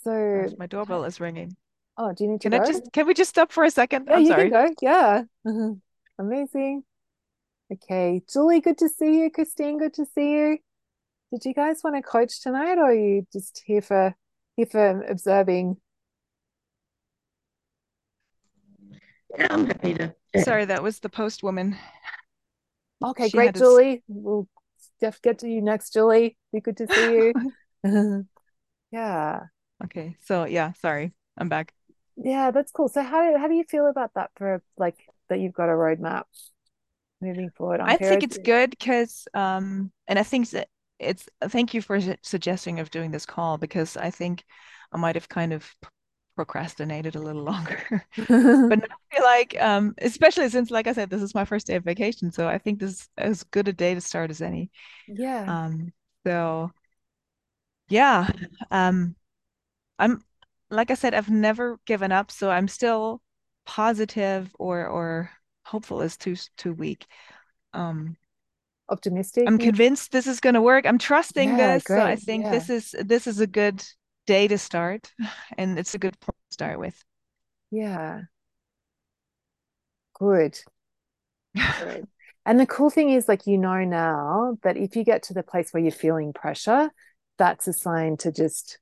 [0.04, 1.56] So, Gosh, my doorbell is ringing.
[1.98, 2.72] oh, do you need to Can I go?
[2.72, 4.08] just can we just stop for a second?
[4.08, 4.50] Yeah, I'm you sorry.
[4.50, 4.76] can go.
[4.82, 5.24] Yeah.
[6.20, 6.84] Amazing.
[7.72, 8.22] Okay.
[8.32, 9.32] Julie, good to see you.
[9.32, 10.58] Christine, good to see you.
[11.34, 14.16] Did you guys want to coach tonight or are you just here for
[14.56, 15.78] here for observing?
[19.36, 20.14] Yeah, I'm happy to.
[20.36, 20.44] Yeah.
[20.44, 21.76] Sorry, that was the postwoman.
[23.04, 24.04] Okay, She great, had to s- Julie.
[24.08, 24.48] We'll
[25.02, 26.38] def get to you next, Julie.
[26.52, 27.34] Be good to see you.
[28.92, 29.48] Yeah.
[29.86, 31.14] Okay, so yeah, sorry.
[31.36, 31.74] I'm back.
[32.16, 32.90] Yeah, that's cool.
[32.90, 34.98] So how how do you feel about that for like
[35.30, 36.24] that you've got a roadmap
[37.22, 38.14] moving forward on I Kara?
[38.14, 40.70] think it's good because um and I think that
[41.04, 44.44] it's thank you for su- suggesting of doing this call because I think
[44.92, 45.74] I might have kind of
[46.36, 48.06] procrastinated a little longer.
[48.70, 51.76] But I feel like um especially since like I said this is my first day
[51.76, 54.72] of vacation, so I think this is as good a day to start as any.
[55.08, 55.46] Yeah.
[55.48, 55.94] Um
[56.26, 56.72] so
[57.90, 58.30] yeah,
[58.72, 59.16] um
[60.00, 60.24] I'm
[60.72, 63.22] like I said I've never given up, so I'm still
[63.66, 65.32] positive or or
[65.66, 67.08] hopeful is too too weak.
[67.74, 68.18] Um
[68.90, 69.46] Optimistic.
[69.48, 70.86] I'm convinced this is going to work.
[70.86, 71.86] I'm trusting Yeah, this.
[71.86, 72.52] So I think Yeah.
[72.52, 73.84] this is this is a good
[74.28, 75.12] day to start,
[75.58, 77.02] and it's a good point to start with.
[77.72, 78.22] Yeah.
[80.20, 80.60] Good.
[81.56, 82.08] Good.
[82.46, 85.44] And the cool thing is, like, you know now that if you get to the
[85.44, 86.92] place where you're feeling pressure,
[87.38, 88.80] that's a sign to just,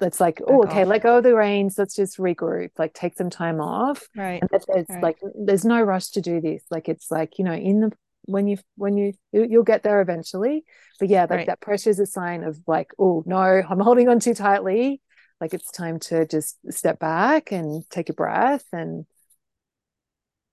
[0.00, 0.88] that's like, oh, okay, off.
[0.88, 1.76] let go of the reins.
[1.76, 4.08] Let's just regroup, like, take some time off.
[4.16, 4.40] Right.
[4.40, 5.02] And that there's Right.
[5.02, 6.64] like, there's no rush to do this.
[6.70, 7.92] Like, it's like, you know, in the,
[8.24, 10.64] when you, when you, you- you'll get there eventually.
[11.00, 11.46] But yeah, like Right.
[11.48, 15.00] that pressure is a sign of like, oh, no, I'm holding on too tightly.
[15.40, 19.06] Like, it's time to just step back and take a breath and,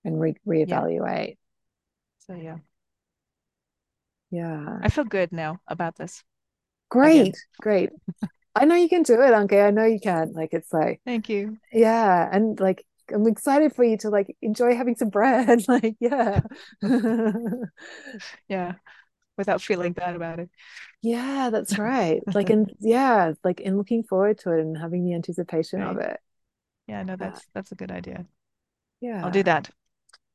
[0.04, 1.36] and re reevaluate.
[2.26, 2.58] So yeah,
[4.30, 4.78] Yeah.
[4.82, 6.22] I feel good now about this.
[6.88, 7.90] Great, great.
[8.54, 9.64] I know you can do it, Anke.
[9.64, 10.32] I know you can.
[10.32, 11.58] Like it's like, Thank you.
[11.72, 15.64] yeah, and like I'm excited for you to like enjoy having some bread.
[15.68, 16.40] Like, yeah.
[18.48, 18.74] Yeah,
[19.36, 20.50] without feeling bad about it.
[21.02, 22.20] Yeah, that's right.
[22.34, 26.18] Like and yeah, like in looking forward to it and having the anticipation of it.
[26.86, 28.26] Yeah, no, that's that's a good idea.
[29.00, 29.24] Yeah.
[29.24, 29.70] I'll do that.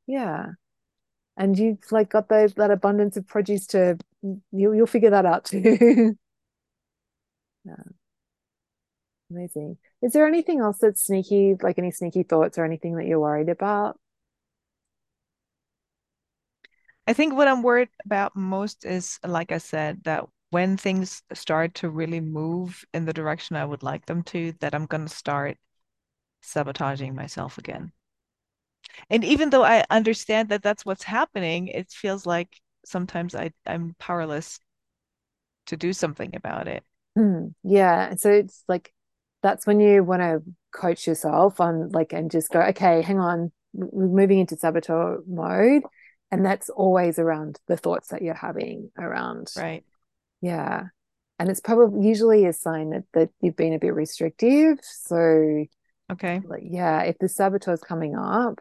[0.06, 0.52] Yeah.
[1.36, 5.44] And you've like got those that abundance of produce to you you'll figure that out
[5.44, 6.16] too.
[7.64, 7.74] Yeah.
[9.30, 9.78] Amazing.
[10.02, 13.48] Is there anything else that's sneaky, like any sneaky thoughts or anything that you're worried
[13.48, 13.98] about?
[17.06, 21.74] I think what I'm worried about most is, like I said, that when things start
[21.76, 25.14] to really move in the direction I would like them to, that I'm going to
[25.14, 25.58] start
[26.42, 27.92] sabotaging myself again.
[29.10, 33.94] And even though I understand that that's what's happening, it feels like sometimes I, I'm
[33.98, 34.60] powerless
[35.66, 36.84] to do something about it.
[37.16, 37.48] Hmm.
[37.62, 38.14] Yeah.
[38.16, 38.92] So it's like
[39.46, 43.52] that's when you want to coach yourself on like and just go, okay, hang on,
[43.72, 45.82] we're moving into saboteur mode.
[46.32, 49.46] And that's always around the thoughts that you're having around.
[49.56, 49.84] Right.
[50.40, 50.86] Yeah.
[51.38, 54.78] And it's probably usually a sign that, that you've been a bit restrictive.
[54.82, 55.66] So
[56.10, 56.40] Okay.
[56.44, 58.58] like yeah, if the saboteur is coming up,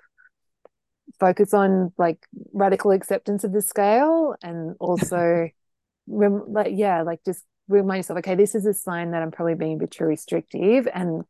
[1.20, 2.20] focus on like
[2.54, 5.50] radical acceptance of the scale and also
[6.08, 9.56] rem- like yeah, like just remind yourself, okay, this is a sign that I'm probably
[9.56, 11.24] being a bit too restrictive and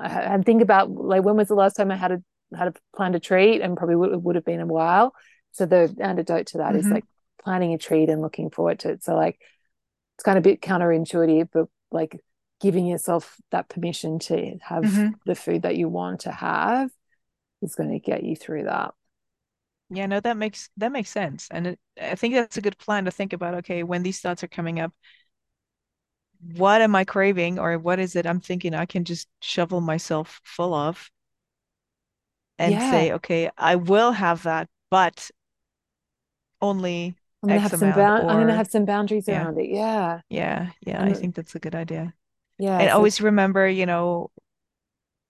[0.00, 2.22] and think about like when was the last time I had a
[2.56, 5.14] had a planned a treat and probably would, would have been a while.
[5.52, 6.90] So the antidote to that is Mhm.
[6.90, 7.04] like
[7.42, 9.04] planning a treat and looking forward to it.
[9.04, 9.38] So like
[10.16, 12.20] it's kind of a bit counterintuitive, but like
[12.60, 15.14] giving yourself that permission to have Mhm.
[15.26, 16.90] the food that you want to have
[17.62, 18.94] is going to get you through that.
[19.90, 21.48] Yeah, no, that makes that makes sense.
[21.50, 24.42] And it, I think that's a good plan to think about, okay, when these thoughts
[24.42, 24.92] are coming up,
[26.56, 30.40] what am I craving or what is it I'm thinking I can just shovel myself
[30.44, 31.10] full of
[32.58, 32.90] and Yeah.
[32.90, 35.30] say, okay, I will have that, but
[36.60, 39.44] only I'm gonna X have some bound I'm gonna have some boundaries yeah.
[39.44, 39.70] around it.
[39.70, 40.20] Yeah.
[40.30, 42.14] yeah, yeah, I think that's a good idea.
[42.58, 42.78] yeah.
[42.78, 44.30] And So always remember, you know,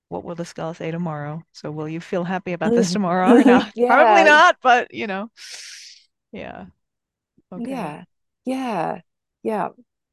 [0.09, 1.43] what will the skull say tomorrow?
[1.53, 3.73] So will you feel happy about this tomorrow or not?
[3.87, 5.31] Probably not, but you know,
[6.33, 6.67] yeah.
[7.51, 7.71] Okay.
[7.71, 8.05] Yeah.
[8.45, 9.01] Yeah.
[9.43, 9.69] Yeah.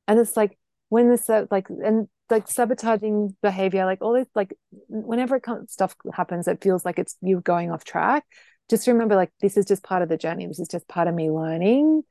[0.07, 0.57] And it's like
[0.89, 4.55] when this like and like sabotaging behavior, like all this, like
[4.87, 8.25] whenever it comes, stuff happens, it feels like it's you going off track.
[8.69, 10.45] Just remember, like this is just part of the journey.
[10.45, 12.03] This is just part of me learning,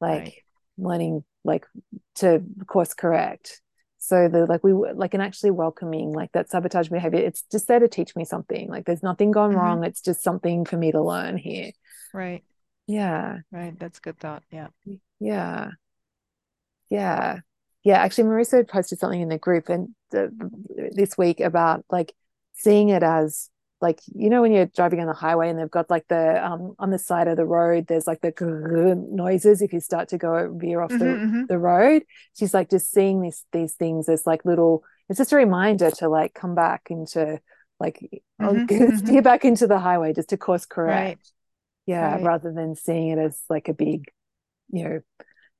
[0.00, 0.34] like right.
[0.78, 1.66] learning, like
[2.16, 3.60] to course correct.
[3.98, 7.20] So the like we like and actually welcoming like that sabotage behavior.
[7.20, 8.68] It's just there to teach me something.
[8.68, 9.58] Like there's nothing gone mm-hmm.
[9.58, 9.84] wrong.
[9.84, 11.72] It's just something for me to learn here.
[12.14, 12.44] Right.
[12.86, 13.38] Yeah.
[13.50, 13.78] Right.
[13.78, 14.44] That's good thought.
[14.50, 14.68] Yeah.
[15.18, 15.70] Yeah.
[16.88, 17.40] Yeah
[17.84, 22.14] yeah, actually, Marissa posted something in the group and this week about like
[22.54, 25.90] seeing it as like you know when you're driving on the highway and they've got
[25.90, 29.80] like the um on the side of the road there's like the noises if you
[29.80, 31.46] start to go veer off mm-hmm, the, mm-hmm.
[31.46, 32.02] the road
[32.36, 36.08] she's like just seeing these these things as like little it's just a reminder to
[36.08, 37.40] like come back into
[37.78, 38.04] like
[38.40, 38.64] mm-hmm,
[38.96, 39.20] steer mm-hmm.
[39.20, 41.18] back into the highway just to course correct right.
[41.86, 42.24] yeah right.
[42.24, 44.06] rather than seeing it as like a big
[44.70, 45.00] you know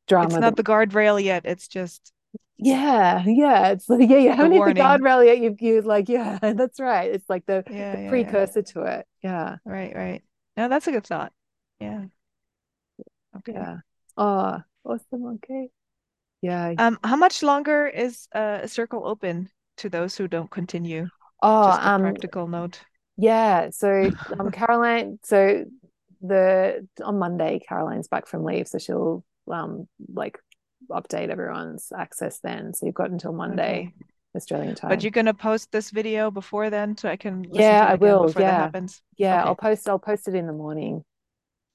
[0.09, 0.27] drama.
[0.27, 0.57] It's not that...
[0.57, 1.43] the guardrail yet.
[1.45, 2.13] It's just
[2.59, 3.69] yeah, yeah.
[3.69, 5.39] It's like yeah, you haven't hit the guardrail yet.
[5.39, 7.11] You you like yeah, that's right.
[7.11, 8.73] It's like the, yeah, the yeah, precursor yeah.
[8.73, 9.07] to it.
[9.23, 9.57] Yeah.
[9.65, 10.23] Right, right.
[10.57, 11.33] No, that's a good thought.
[11.81, 12.07] Yeah.
[13.37, 13.53] Okay.
[13.53, 13.77] Yeah.
[14.17, 15.27] Oh, awesome.
[15.37, 15.69] Okay.
[16.43, 16.75] Yeah.
[16.79, 21.09] Um, how much longer is uh, a circle open to those who don't continue?
[21.41, 22.81] Oh, Just a um, practical note.
[23.17, 23.71] Yeah.
[23.71, 25.21] So um, Caroline.
[25.23, 25.65] So
[26.21, 30.39] the on Monday, Caroline's back from leave, so she'll um like
[30.91, 32.75] update everyone's access then.
[32.75, 33.93] So you've got until Monday.
[33.97, 34.05] Okay.
[34.37, 34.91] Australian time.
[34.91, 37.45] But you're gonna post this video before then, so I can.
[37.51, 38.33] yeah, I will.
[38.37, 39.03] Yeah, happens.
[39.17, 39.49] Yeah, okay.
[39.49, 39.89] I'll post.
[39.89, 41.05] I'll post it in the morning.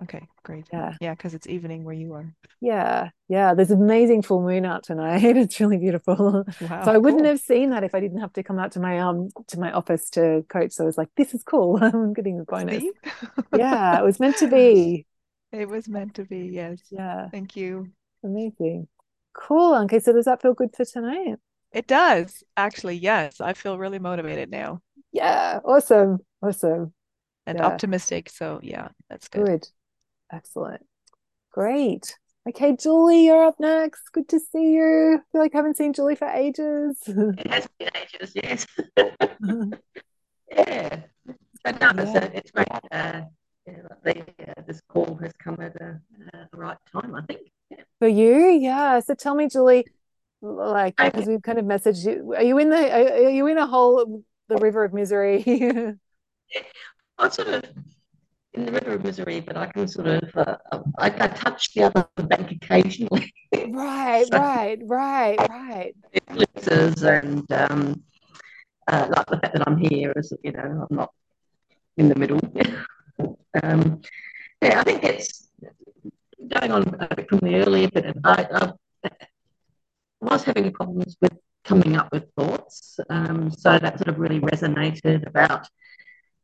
[0.04, 0.66] Okay, great.
[0.72, 2.34] Yeah, yeah, because it's evening where you are.
[2.62, 3.54] Yeah, yeah.
[3.54, 5.24] There's an amazing full moon out tonight.
[5.38, 6.46] It's really beautiful.
[6.62, 8.80] Wow, so I wouldn't have seen that if I didn't have to come out to
[8.80, 10.74] my um to my office to coach.
[10.74, 11.78] So I was like, this is cool.
[11.82, 12.84] I'm getting a bonus.
[13.56, 15.06] yeah, it was meant to be.
[15.54, 16.50] It was meant to be.
[16.52, 16.80] Yes.
[16.90, 17.30] Yeah.
[17.30, 17.92] Thank you.
[18.24, 18.88] Amazing.
[19.34, 19.76] Cool.
[19.84, 21.36] Okay, so does that feel good for tonight?
[21.72, 22.44] It does.
[22.58, 23.40] Actually, yes.
[23.40, 24.82] I feel really motivated now.
[25.12, 25.60] Yeah.
[25.64, 26.20] Awesome.
[26.42, 26.94] Awesome.
[27.46, 27.66] And yeah.
[27.66, 28.30] optimistic.
[28.30, 29.46] So yeah, that's good.
[29.46, 29.68] Good.
[30.32, 30.84] Excellent.
[31.52, 32.18] Great.
[32.50, 34.10] Okay, Julie, you're up next.
[34.12, 35.20] Good to see you.
[35.20, 36.98] I feel like I haven't seen Julie for ages.
[37.08, 38.68] It has been ages, yes.
[40.52, 41.00] yeah.
[41.64, 42.18] But no, yeah.
[42.18, 42.68] It's, it's great.
[42.92, 43.22] Uh,
[43.66, 43.74] yeah,
[44.04, 46.00] the, this call has come at a,
[46.34, 47.52] uh, the right time, I think.
[48.00, 49.00] For you, yeah.
[49.00, 49.86] So tell me, Julie,
[50.42, 52.34] like because we've kind of messaged you.
[52.34, 53.26] Are you in the?
[53.26, 55.44] Are, you in a whole the river of misery?
[57.18, 57.64] I'm sort of
[58.54, 60.58] in the river of misery, but I can sort of uh,
[61.00, 63.34] I, I touch the other bank occasionally.
[63.70, 65.96] right, so, right, right, right.
[66.28, 68.04] and um,
[68.88, 71.12] uh, like the fact that I'm here is, you know, I'm not
[71.98, 72.40] in the middle.
[73.64, 74.02] um,
[74.62, 75.50] yeah, I think it's
[76.48, 78.74] going on a bit from the earlier bit, I,
[79.04, 79.10] I
[80.22, 83.00] was having problems with coming up with thoughts.
[83.10, 85.68] Um, so that sort of really resonated about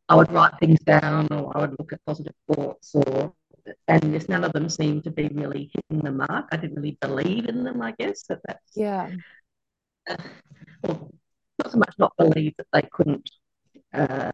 [0.08, 3.34] I would write things down or I would look at positive thoughts or
[3.88, 6.48] and just none of them seemed to be really hitting the mark.
[6.52, 8.24] I didn't really believe in them, I guess.
[8.24, 9.12] That that's yeah.
[10.10, 10.18] Uh,
[10.84, 11.12] well,
[11.60, 13.30] not so much not believe that they couldn't
[13.94, 14.32] uh,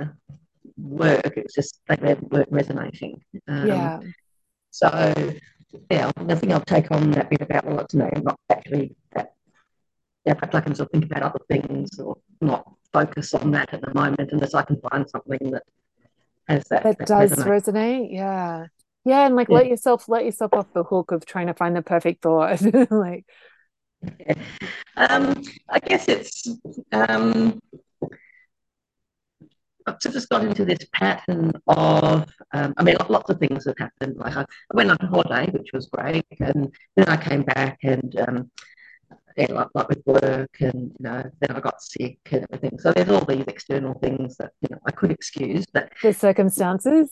[0.77, 1.33] work.
[1.37, 3.21] It's just they weren't resonating.
[3.47, 3.99] Um, yeah.
[4.71, 4.89] So
[5.89, 9.33] yeah, I think I'll take on that bit about well, to know not actually that.
[10.25, 13.73] Yeah, perhaps I can sort of think about other things or not focus on that
[13.73, 15.63] at the moment unless I can find something that
[16.47, 16.83] has that.
[16.83, 17.45] That, that does resonate.
[17.45, 18.07] resonate.
[18.11, 18.65] Yeah.
[19.05, 19.55] Yeah, and like yeah.
[19.55, 22.59] let yourself let yourself off the hook of trying to find the perfect thought.
[22.89, 23.25] like
[24.19, 24.33] yeah.
[24.97, 26.47] um, I guess it's
[26.91, 27.61] um,
[29.87, 34.17] I've just got into this pattern of, um, I mean, lots of things have happened.
[34.17, 38.15] Like I, I, went on holiday, which was great, and then I came back and,
[38.19, 38.51] um,
[39.37, 42.79] yeah, like, like, with work, and you know, then I got sick and everything.
[42.79, 47.09] So there's all these external things that you know I could excuse, but the circumstances.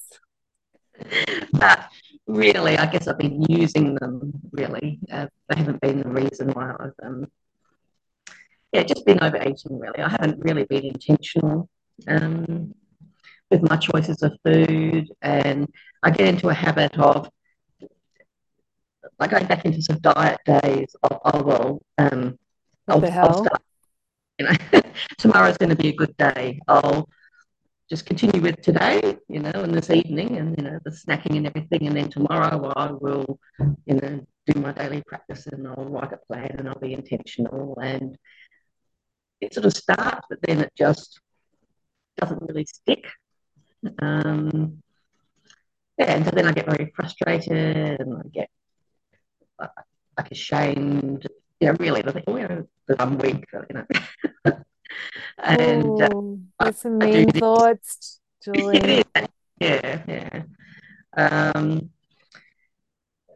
[1.52, 1.90] But
[2.28, 4.32] really, I guess I've been using them.
[4.52, 7.28] Really, uh, they haven't been the reason why I've, um,
[8.72, 9.78] yeah, just been overeating.
[9.78, 11.68] Really, I haven't really been intentional
[12.08, 12.74] um,
[13.50, 15.68] with my choices of food, and
[16.02, 17.30] I get into a habit of
[19.20, 20.96] like going back into some diet days.
[21.04, 22.38] Of, oh well, um,
[22.88, 23.62] I'll, I'll start,
[24.40, 24.82] you know,
[25.18, 26.60] tomorrow's going to be a good day.
[26.68, 27.08] I'll
[27.90, 31.48] just continue with today, you know, and this evening, and you know, the snacking and
[31.48, 33.40] everything, and then tomorrow I will,
[33.86, 37.78] you know, do my daily practice, and I'll write a plan, and I'll be intentional,
[37.82, 38.18] and
[39.42, 41.20] it sort of starts, but then it just
[42.18, 43.06] doesn't really stick.
[44.02, 44.82] Um,
[45.98, 48.50] yeah, and so then I get very frustrated and I get
[49.60, 49.68] uh,
[50.18, 51.28] like ashamed,
[51.60, 53.86] you know, really, I think, oh, you know, that I'm weak, you know.
[55.38, 56.10] and uh,
[56.60, 59.04] Oh, some mean thoughts, Julie.
[59.60, 60.44] yeah, yeah.
[61.16, 61.90] Um,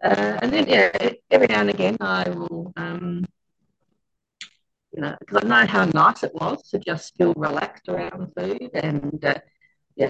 [0.03, 0.91] uh, and then, yeah,
[1.31, 3.25] every now and again, I will, um,
[4.97, 8.71] you know, because I know how nice it was to just feel relaxed around food.
[8.73, 9.35] And, uh,
[9.95, 10.09] yeah,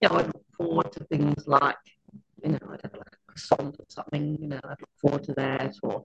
[0.00, 1.74] yeah, I look forward to things like,
[2.44, 5.34] you know, I'd have like a croissant or something, you know, I'd look forward to
[5.34, 6.04] that, or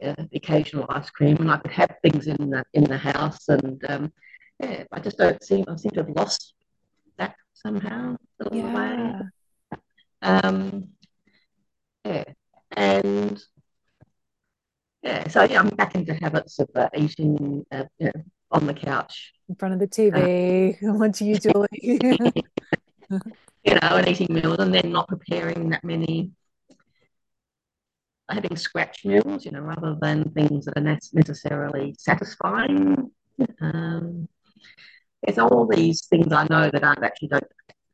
[0.00, 3.48] yeah, the occasional ice cream, and I could have things in the in the house,
[3.48, 4.12] and um,
[4.60, 6.54] yeah, I just don't seem I seem to have lost
[7.18, 9.14] that somehow along the way.
[9.72, 9.78] Yeah.
[10.22, 10.88] Um,
[12.04, 12.24] yeah,
[12.72, 13.40] and
[15.02, 18.74] yeah, so yeah, I'm back into habits of uh, eating, uh, you know, on the
[18.74, 20.76] couch, In front of the TV.
[20.82, 21.68] I'm watching you, Julie.
[23.64, 26.30] you know, and eating meals, and then not preparing that many,
[28.28, 33.10] having scratch meals, you know, rather than things that are necessarily satisfying.
[33.60, 34.28] Um,
[35.22, 37.44] it's all these things I know that aren't actually don't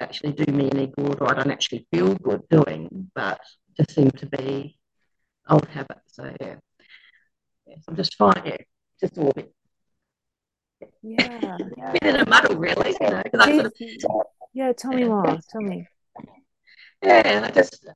[0.01, 3.41] actually do me any good, or I don't actually feel good doing, but
[3.77, 4.79] just seem to be
[5.49, 6.15] old habits.
[6.15, 6.57] So yeah,
[7.69, 8.43] yeah I'm just fine.
[8.45, 8.57] Yeah,
[9.01, 9.53] just all a bit,
[11.03, 11.57] Yeah.
[11.61, 12.97] a bit in a muddle, really.
[13.01, 13.73] You know, I sort of
[14.55, 15.39] Yeah, tell me more.
[15.51, 15.87] Tell me.
[17.03, 17.87] yeah, and I just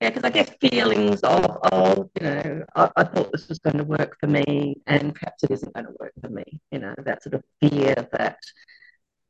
[0.00, 3.78] yeah, because I get feelings of oh, you know, I, I thought this was going
[3.78, 6.44] to work for me, and perhaps it isn't going to work for me.
[6.70, 8.38] You know, that sort of fear that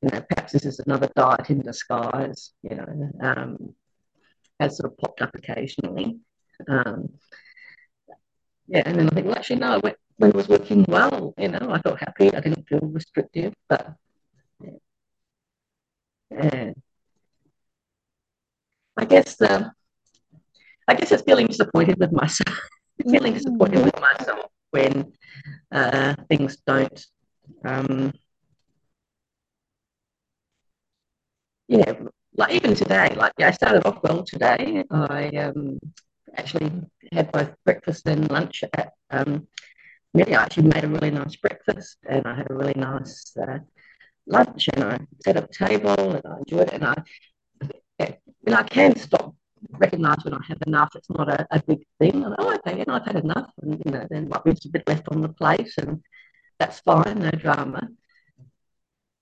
[0.03, 2.53] you know perhaps this is another diet in disguise.
[2.63, 3.75] You know, um,
[4.59, 6.19] has sort of popped up occasionally.
[6.69, 7.11] Um,
[8.69, 11.49] yeah, and then I think, well, actually, no, when, when it was working well, you
[11.49, 12.35] know, I felt happy.
[12.35, 13.95] I didn't feel restrictive, but
[16.31, 16.73] yeah.
[18.97, 19.73] I guess the
[20.89, 22.57] I guess it's feeling disappointed with myself.
[23.11, 25.13] feeling disappointed with myself when
[25.73, 27.07] uh, things don't.
[27.65, 28.13] Um,
[31.69, 31.93] yeah,
[32.37, 34.85] like even today, like yeah, I started off well today.
[34.91, 35.79] I um,
[36.37, 36.71] actually
[37.13, 39.47] had both breakfast and lunch at um,
[40.15, 40.35] Millie.
[40.35, 43.59] I actually made a really nice breakfast, and I had a really nice uh,
[44.27, 46.75] lunch, and I set up a table, and I enjoyed it.
[46.75, 46.95] And I,
[48.47, 49.35] and I can stop
[49.73, 50.91] recognize when I have enough.
[50.95, 52.21] It's not a, a big thing.
[52.21, 54.87] Like, oh, okay, yeah, I've had enough, and you know, then like, there's a bit
[54.87, 56.03] left on the plate, and
[56.59, 57.89] that's fine, no drama.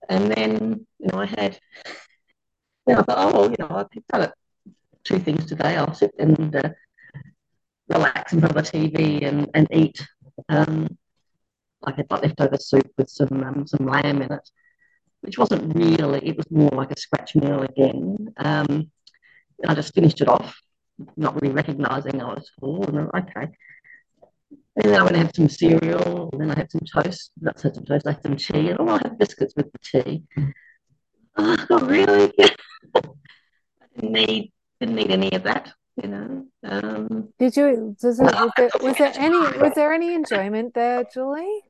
[0.08, 1.58] And then, you know, I had,
[2.86, 4.32] then I thought, oh, well, you know, I've done it
[5.02, 5.76] two things today.
[5.76, 6.70] I'll sit and uh,
[7.88, 10.06] relax in front of the TV and, and eat.
[10.48, 10.96] Um,
[11.82, 14.50] like I had leftover soup with some um, some lamb in it,
[15.20, 16.26] which wasn't really.
[16.26, 18.32] It was more like a scratch meal again.
[18.38, 18.90] Um,
[19.66, 20.58] I just finished it off,
[21.16, 22.84] not really recognizing I was full.
[22.84, 23.52] And then, okay.
[24.76, 27.30] And then I went and had some cereal, and then I had some toast.
[27.40, 28.06] That's had some toast.
[28.06, 30.22] I had some tea, and oh, I had biscuits with the tea.
[31.36, 32.32] Oh, really?
[32.94, 33.00] I
[33.94, 35.72] didn't need didn't need any of that,
[36.02, 36.46] you know.
[36.64, 41.60] Um, Did you, it, was there, was there any, was there any enjoyment there, Julie?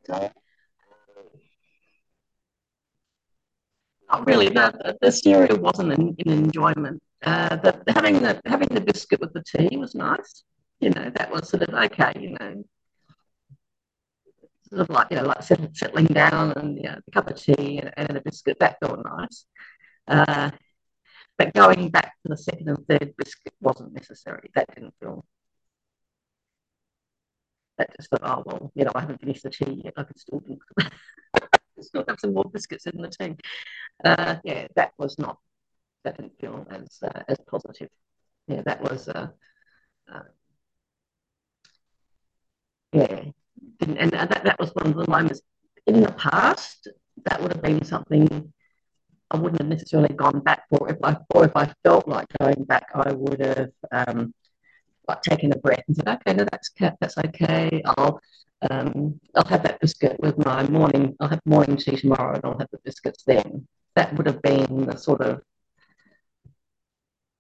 [4.11, 4.49] not really.
[4.49, 7.03] The, the cereal wasn't an, an enjoyment.
[7.23, 10.45] Uh, the, having the having the biscuit with the tea was nice.
[10.81, 12.13] You know, that was sort of okay.
[12.21, 12.65] You know,
[14.69, 17.79] sort of like you know, like settling down and you know, a cup of tea
[17.79, 18.59] and, and a biscuit.
[18.61, 19.47] That felt nice.
[20.07, 20.51] Uh,
[21.39, 24.51] but going back to the second and third biscuit wasn't necessary.
[24.55, 25.25] That didn't feel.
[27.79, 29.95] That just thought, oh well, you know, I haven't finished the tea yet.
[29.97, 30.59] I can still do.
[31.81, 33.35] still have some more biscuits in the tea.
[34.05, 35.39] Uh, yeah, that was not.
[36.05, 37.89] That didn't feel as uh, as positive.
[38.47, 39.09] Yeah, that was.
[39.09, 39.29] Uh,
[40.13, 40.21] uh,
[42.93, 43.25] yeah,
[43.81, 45.41] and, and that that was one of the moments
[45.87, 46.89] in the past.
[47.25, 48.53] That would have been something
[49.31, 50.89] I wouldn't have necessarily gone back for.
[50.89, 54.35] If I or if I felt like going back, I would have um,
[55.09, 56.71] like taken a breath and said, "Okay, no, that's
[57.01, 57.83] that's okay.
[57.85, 58.21] I'll
[58.71, 61.17] um, I'll have that biscuit with my morning.
[61.21, 63.67] I'll have morning tea tomorrow, and I'll have the biscuits then."
[63.97, 65.41] That would have been the sort of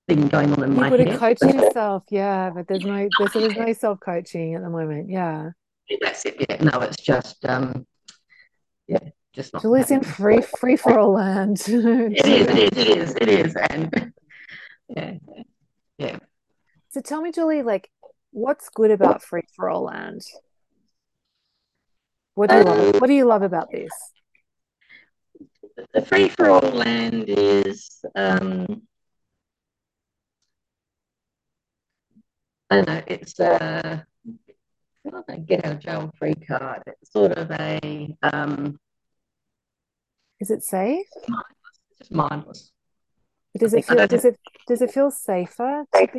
[0.06, 0.72] thing going on in.
[0.72, 4.62] You my would have coached yourself, yeah, but there's no, there's, there's no self-coaching at
[4.62, 5.10] the moment.
[5.10, 5.50] Yeah.
[6.00, 6.36] That's it.
[6.48, 7.86] Yeah, no, it's just um,
[8.86, 9.00] yeah,
[9.34, 9.62] just not.
[9.62, 11.62] Julie's in free free for all land.
[11.68, 12.48] It is.
[12.48, 12.76] It is.
[12.76, 13.14] It is.
[13.20, 13.56] It is.
[13.70, 14.12] And
[14.88, 15.14] yeah,
[15.98, 16.18] yeah.
[16.90, 17.90] So tell me, Julie, like,
[18.30, 20.22] what's good about free for all land?
[22.34, 23.00] What do you love?
[23.00, 23.92] What do you love about this?
[25.92, 28.82] the free for all land is um,
[32.70, 34.00] I don't know, it's uh,
[35.46, 36.82] get out of jail free card.
[36.86, 38.78] It's sort of a um,
[40.40, 41.06] is it safe?
[41.16, 42.72] It's just mindless.
[43.56, 46.18] Does it feel does it does it feel safer to be?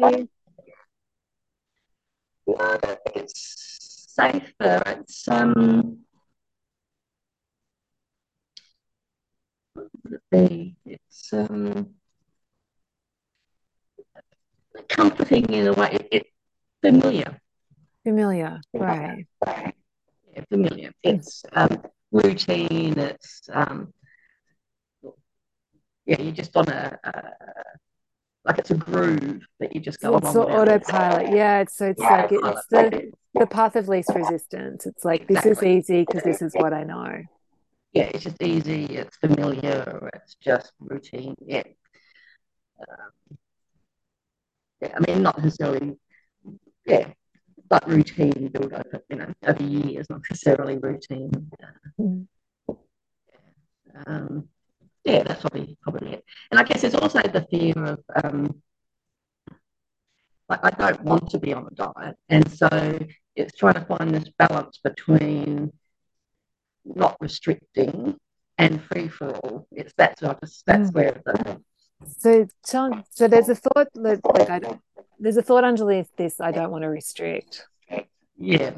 [2.47, 4.83] No, I don't think it's safer.
[4.85, 5.99] It's um.
[10.31, 11.95] It's um
[14.87, 15.89] comforting in a way.
[15.93, 16.25] It's it
[16.81, 17.39] familiar.
[18.03, 19.25] Familiar, right?
[19.47, 20.91] Yeah, familiar.
[21.01, 22.99] It's um, routine.
[22.99, 23.93] It's um,
[26.05, 27.33] yeah, you're just on a, a
[28.45, 30.51] like it's a groove that you just go it's along.
[30.51, 31.35] It's autopilot.
[31.35, 34.85] Yeah, it's so it's yeah, like it's the the path of least resistance.
[34.85, 35.51] It's like exactly.
[35.51, 37.23] this is easy because this is what I know.
[37.93, 38.85] Yeah, it's just easy.
[38.85, 40.09] It's familiar.
[40.13, 41.35] It's just routine.
[41.43, 41.63] Yeah.
[42.79, 43.37] Um,
[44.81, 45.97] yeah, I mean, not necessarily.
[46.85, 47.07] Yeah,
[47.67, 51.49] but routine build over, you know, over years, not necessarily routine.
[51.99, 52.27] Mm.
[54.05, 54.49] Um,
[55.05, 56.25] yeah, that's probably probably it.
[56.51, 58.61] And I guess there's also the fear of um,
[60.49, 62.99] like I don't want to be on a diet, and so
[63.35, 65.71] it's trying to find this balance between
[66.83, 68.17] not restricting
[68.57, 69.67] and free for all.
[69.71, 70.93] It's that sort of that's mm.
[70.93, 71.61] where the
[72.17, 72.47] so
[73.11, 74.81] so there's a thought that like I don't
[75.19, 77.67] there's a thought underneath this I don't want to restrict.
[78.37, 78.71] Yeah.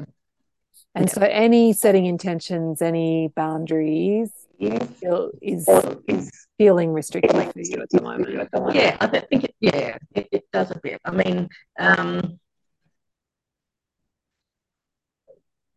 [0.94, 1.12] And yeah.
[1.12, 4.30] so any setting intentions, any boundaries
[5.00, 5.68] feel, is,
[6.08, 8.74] is feeling restrictive for you at the moment.
[8.74, 11.00] Yeah, I think it, yeah, it, it does a bit.
[11.04, 11.48] I mean,
[11.78, 12.38] um,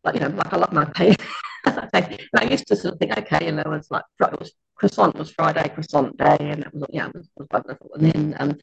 [0.04, 1.14] like you know, like I love my pay.
[1.64, 5.30] I used to sort of think, okay, and there was like it was croissant was
[5.30, 7.90] Friday croissant day, and it was yeah, it was, it was wonderful.
[7.94, 8.58] And then um,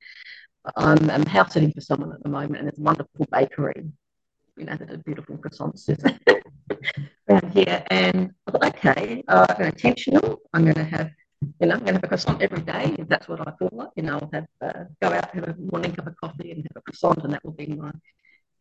[0.76, 3.86] I'm, I'm house sitting for someone at the moment, and there's a wonderful bakery
[4.59, 5.88] you know, the beautiful croissants
[7.30, 7.84] around here.
[7.89, 10.39] And I thought, okay, uh, I'm intentional.
[10.53, 11.11] I'm going to have,
[11.59, 12.95] you know, I'm going to have a croissant every day.
[12.99, 15.55] If that's what I feel like, you know, I'll have, uh, go out, have a
[15.72, 17.91] morning cup of coffee and have a croissant, and that will be my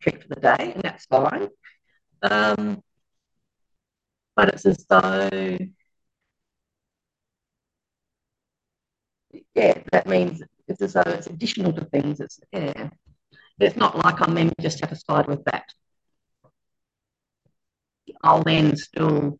[0.01, 1.49] treat for the day, and that's fine.
[2.23, 2.81] Um,
[4.35, 5.57] but it's as though,
[9.55, 12.19] yeah, that means it's as though it's additional to things.
[12.19, 12.89] It's yeah,
[13.59, 15.65] it's not like I'm then just satisfied with that.
[18.23, 19.39] I'll then still,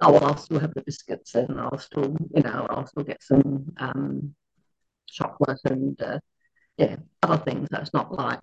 [0.00, 3.22] oh, well, I'll still have the biscuits and I'll still, you know, I'll still get
[3.22, 4.34] some um,
[5.08, 6.20] chocolate and, uh,
[6.78, 7.68] yeah, other things.
[7.72, 8.40] It's not like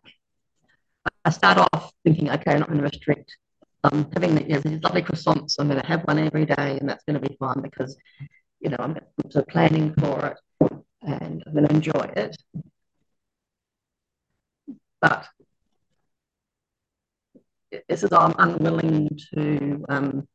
[1.26, 3.36] I start off thinking, okay, I'm not going to restrict.
[3.84, 6.90] Um, having you know, these lovely croissants, I'm going to have one every day, and
[6.90, 7.98] that's going to be fun because,
[8.60, 8.98] you know, I'm
[9.30, 10.38] sort of planning for it
[11.02, 12.36] and I'm going to enjoy it.
[15.02, 15.28] But
[17.88, 20.28] this is I'm unwilling to um,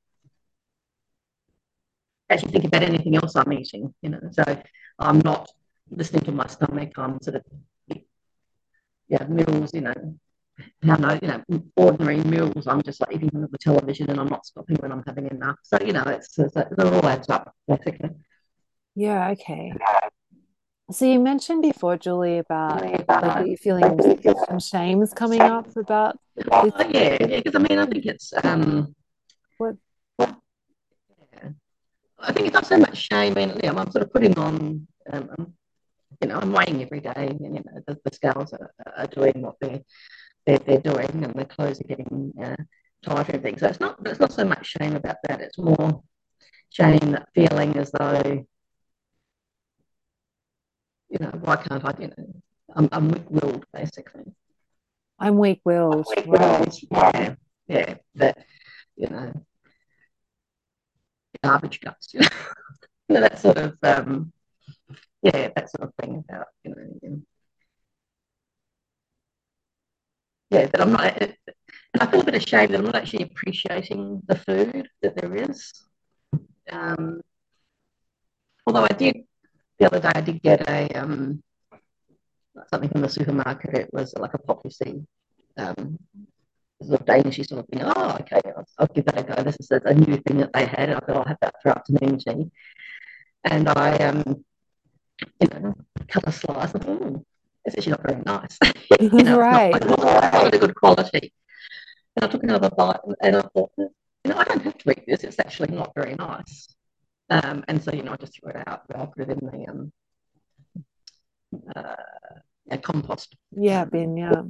[2.30, 3.94] actually think about anything else I'm eating.
[4.02, 4.44] You know, so
[4.98, 5.50] I'm not
[5.90, 6.92] listening to my stomach.
[6.96, 7.42] I'm sort of
[9.08, 9.74] yeah meals.
[9.74, 10.18] You know,
[10.82, 11.42] how no you know
[11.76, 12.66] ordinary meals.
[12.66, 15.56] I'm just like eating on the television, and I'm not stopping when I'm having enough.
[15.62, 18.10] So you know, it's, it's it all adds up basically.
[18.94, 19.30] Yeah.
[19.30, 19.72] Okay.
[20.90, 23.98] So you mentioned before, Julie, about like you feeling
[24.46, 26.18] some shame's coming up about.
[26.50, 28.94] Oh, yeah, because I mean, I think it's um.
[29.56, 29.76] What?
[30.18, 31.48] Yeah.
[32.18, 33.32] I think it's not so much shame.
[33.32, 34.86] I mean, yeah, I'm sort of putting on.
[35.10, 35.54] Um,
[36.20, 39.40] you know, I'm weighing every day, and you know, the, the scales are, are, doing
[39.40, 39.80] what they're,
[40.44, 42.56] they're they're doing, and the clothes are getting uh,
[43.02, 43.60] tighter and things.
[43.60, 45.40] So it's not it's not so much shame about that.
[45.40, 46.02] It's more
[46.68, 48.44] shame that feeling as though
[51.14, 52.34] you know, why can't I, you know,
[52.74, 54.24] I'm, I'm weak-willed basically.
[55.20, 56.06] I'm weak-willed.
[56.26, 56.78] Right.
[56.90, 57.36] Yeah,
[57.68, 58.38] yeah, that,
[58.96, 59.32] you know,
[61.42, 62.28] garbage guts, you know,
[63.20, 64.32] that sort of, um,
[65.22, 67.22] yeah, that sort of thing about, you know, you
[70.50, 71.34] yeah, but I'm not, and
[72.00, 75.72] I feel a bit ashamed that I'm not actually appreciating the food that there is.
[76.70, 77.20] Um,
[78.66, 79.16] although I did
[79.84, 81.42] the other day I did get a um,
[82.68, 83.74] something from the supermarket.
[83.74, 85.06] It was like a poppy seed,
[85.58, 85.98] um,
[86.82, 87.82] sort of Danish sort of thing.
[87.84, 89.42] Oh, okay, I'll, I'll, give that a go.
[89.42, 90.90] This is a, a, new thing that they had.
[90.90, 92.50] I thought I'll have that for afternoon tea.
[93.44, 94.44] And I, um,
[95.40, 95.74] you know,
[96.08, 96.74] cut a slice.
[96.74, 97.22] Of, oh,
[97.66, 98.58] it's actually not very nice.
[99.00, 99.74] you know, right.
[99.74, 101.32] It's not, like, not really good quality.
[102.16, 103.90] And I took another bite and I thought, you
[104.24, 105.24] know, I don't have to eat this.
[105.24, 106.68] It's actually not very nice.
[107.30, 108.82] Um, and so, you know, I just threw it out.
[108.94, 109.92] I put it in the um,
[111.74, 111.96] uh,
[112.66, 113.34] yeah, compost.
[113.52, 114.42] Yeah, bin, yeah.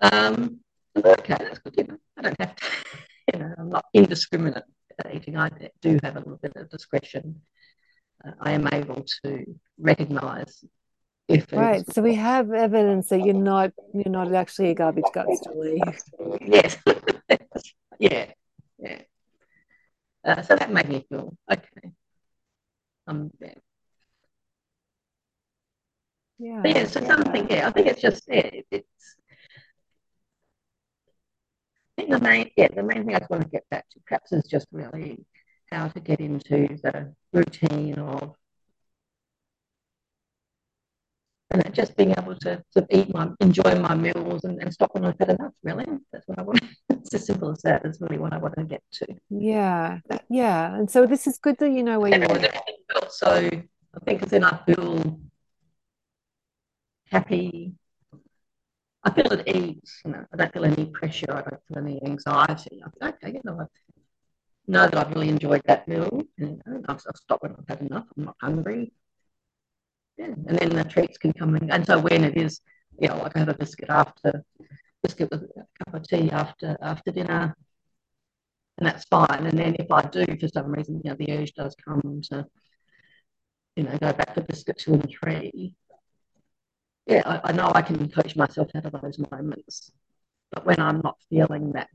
[0.00, 0.60] Um,
[0.96, 1.74] okay, that's good.
[1.76, 2.64] You know, I don't have, to,
[3.32, 4.64] you know, I'm not indiscriminate
[5.12, 5.36] eating.
[5.36, 5.50] I
[5.80, 7.40] do have a little bit of discretion.
[8.24, 9.44] Uh, I am able to
[9.78, 10.64] recognise
[11.28, 11.84] if right.
[11.92, 15.82] So we have evidence that you're not you're not actually a garbage guts, Julie.
[16.46, 16.76] Yes.
[18.00, 18.26] Yeah.
[20.28, 21.90] Uh, so that made me feel okay.
[23.06, 23.54] Um, yeah.
[26.38, 26.60] Yeah.
[26.62, 27.06] But yeah, so yeah.
[27.06, 29.16] something, yeah, I think it's just, yeah, it's,
[31.96, 34.00] I think the main, yeah, the main thing I just want to get back to
[34.06, 35.24] perhaps is just really
[35.72, 38.34] how to get into the routine of
[41.50, 45.04] and just being able to, to eat my enjoy my meals and, and stop when
[45.04, 45.86] I've had enough really.
[46.12, 46.62] That's what I want.
[46.90, 47.86] It's as simple as that.
[47.86, 49.06] Is really what I want to get to.
[49.30, 50.00] Yeah.
[50.28, 50.74] Yeah.
[50.74, 53.08] And so this is good that you know where you are.
[53.08, 55.20] so I think then I feel
[57.10, 57.72] happy.
[59.04, 60.24] I feel at ease you know.
[60.32, 61.32] I don't feel any pressure.
[61.32, 62.82] I don't feel any anxiety.
[62.84, 63.64] I feel okay you know I
[64.66, 66.22] know that I've really enjoyed that meal.
[66.38, 68.04] And you know, I've, I've stopped when I've had enough.
[68.16, 68.92] I'm not hungry.
[70.18, 71.70] And then the treats can come in.
[71.70, 72.60] And so when it is,
[73.00, 74.44] you know, like I have a biscuit after
[75.02, 77.56] biscuit with a cup of tea after after dinner,
[78.78, 79.46] and that's fine.
[79.46, 82.46] And then if I do for some reason, you know, the urge does come to,
[83.76, 85.74] you know, go back to biscuit two and three.
[87.06, 89.90] Yeah, I, I know I can coach myself out of those moments.
[90.52, 91.88] But when I'm not feeling that,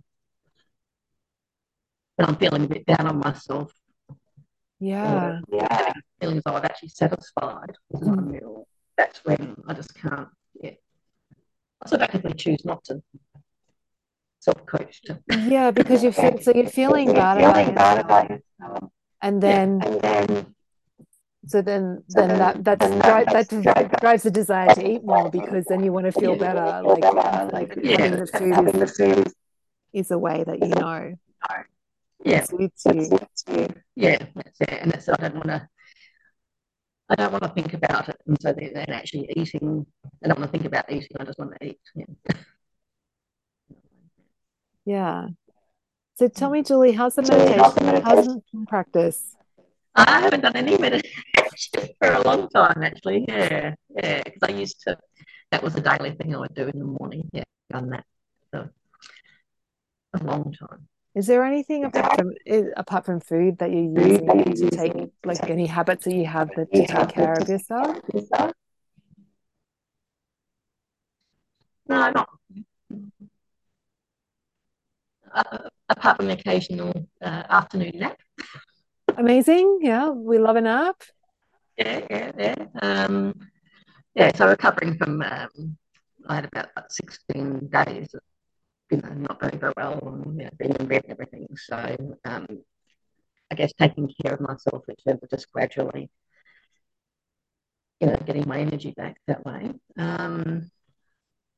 [2.16, 3.74] when I'm feeling a bit down on myself,
[4.84, 5.40] yeah.
[5.52, 5.94] yeah.
[6.20, 8.00] Feeling as though I've actually satisfied my.
[8.00, 8.64] Mm.
[8.98, 10.28] That's when I just can't,
[10.62, 10.72] yeah.
[11.82, 13.02] I sort of actively choose not to
[14.40, 15.02] self coach.
[15.30, 18.92] Yeah, because you feel so you're feeling bad about yourself.
[19.22, 19.88] And then, yeah.
[19.88, 20.54] and then
[21.48, 25.92] so then then that that that drives the desire to eat more because then you
[25.92, 28.00] want to feel better like like yeah.
[28.00, 29.34] having the food is,
[29.94, 31.14] is a way that you know
[32.26, 32.46] yeah.
[33.96, 34.70] Yeah, that's it.
[34.70, 35.68] And that's I don't want to.
[37.10, 39.86] I don't want to think about it, and so then, then actually eating.
[40.24, 41.16] I don't want to think about eating.
[41.20, 41.80] I just want to eat.
[41.96, 42.06] Yeah.
[44.86, 45.28] yeah.
[46.16, 48.02] So tell me, Julie, how's the meditation?
[48.04, 49.36] How's the practice?
[49.96, 53.26] I haven't done any meditation for a long time, actually.
[53.28, 54.98] Yeah, yeah, because I used to.
[55.52, 57.30] That was a daily thing I would do in the morning.
[57.32, 58.06] Yeah, done that
[58.50, 58.72] for
[60.14, 60.88] a long time.
[61.16, 62.34] Is there anything apart from
[62.76, 66.72] apart from food that you're using to take, like any habits that you have that
[66.74, 67.98] to take care of yourself?
[71.88, 72.30] No, not
[75.34, 75.58] uh,
[75.90, 78.18] apart from the occasional uh, afternoon nap.
[79.18, 81.02] Amazing, yeah, we love a nap.
[81.78, 82.56] Yeah, yeah, yeah.
[82.82, 83.34] Um,
[84.16, 85.78] yeah, so recovering from, um,
[86.28, 88.16] I had about 16 days
[88.92, 91.48] you know, not going very well and you know, being in bed and everything.
[91.56, 92.48] So um,
[93.52, 96.10] I guess taking care of myself in terms of just gradually,
[98.00, 99.72] you know, getting my energy back that way.
[99.98, 100.70] Um,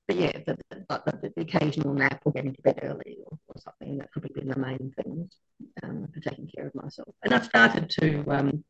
[0.08, 3.98] but yeah, the, the, the, occasional nap or getting to bed early or, or something
[3.98, 5.36] that probably been the main things
[5.82, 7.16] um, for taking care of myself.
[7.24, 8.64] And I've started to um,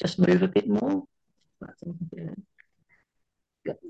[0.00, 1.04] just move a bit more.
[2.12, 2.34] You know,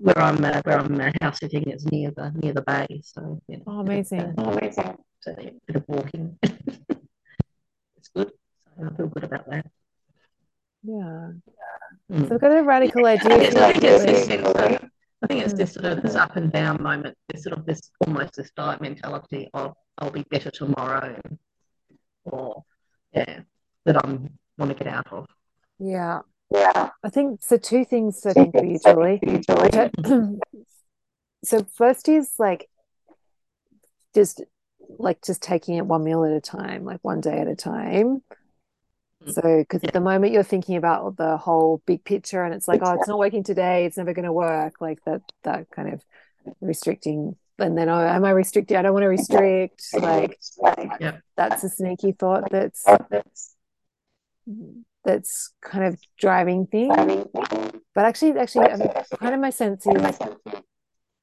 [0.01, 3.01] where I'm uh, where I'm uh, house sitting is near the near the bay.
[3.03, 4.35] So you know, oh, amazing!
[4.39, 4.97] oh, amazing!
[5.21, 6.39] So yeah, a bit of walking.
[6.43, 8.33] it's good.
[8.77, 9.67] So I feel good about that.
[10.83, 11.31] Yeah.
[12.13, 12.29] Mm.
[12.29, 13.33] So I've got a radical idea.
[13.33, 14.91] I think,
[15.23, 17.17] I think it's this sort of this up and down moment.
[17.29, 21.19] This sort of this almost this diet mentality of I'll be better tomorrow,
[22.25, 22.65] or
[23.13, 23.41] yeah,
[23.87, 25.27] that I'm want to get out of.
[25.79, 26.21] Yeah.
[26.55, 26.91] Yeah.
[27.03, 27.57] I think so.
[27.57, 29.21] Two things I think for you, Julie.
[31.45, 32.69] so first is like
[34.15, 34.43] just
[34.99, 38.23] like just taking it one meal at a time, like one day at a time.
[39.25, 39.33] Mm.
[39.33, 42.81] So, because at the moment you're thinking about the whole big picture, and it's like,
[42.85, 46.03] oh, it's not working today, it's never going to work, like that, that kind of
[46.61, 47.37] restricting.
[47.59, 48.77] And then, oh, am I restricted?
[48.77, 49.85] I don't want to restrict.
[49.95, 50.39] Like,
[51.01, 51.19] yeah.
[51.37, 52.51] that's a sneaky thought.
[52.51, 53.55] That's that's
[55.63, 57.27] kind of driving things.
[57.95, 60.19] But actually, actually, I mean, kind of my sense is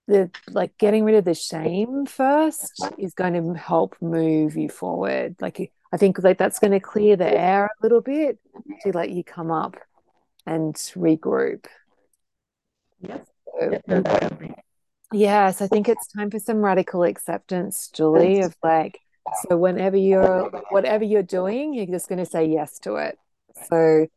[0.08, 5.36] the like getting rid of the shame first is going to help move you forward.
[5.40, 8.40] Like I think like that's going to clear the air a little bit
[8.82, 9.78] to let you come up
[10.46, 11.66] and regroup.
[13.00, 13.26] Yes.
[13.60, 13.80] So,
[15.14, 19.00] yes, I think it's time for some radical acceptance, Julie, of like
[19.48, 23.18] so whenever you're whatever you're doing, you're just going to say yes to it.
[23.70, 24.08] So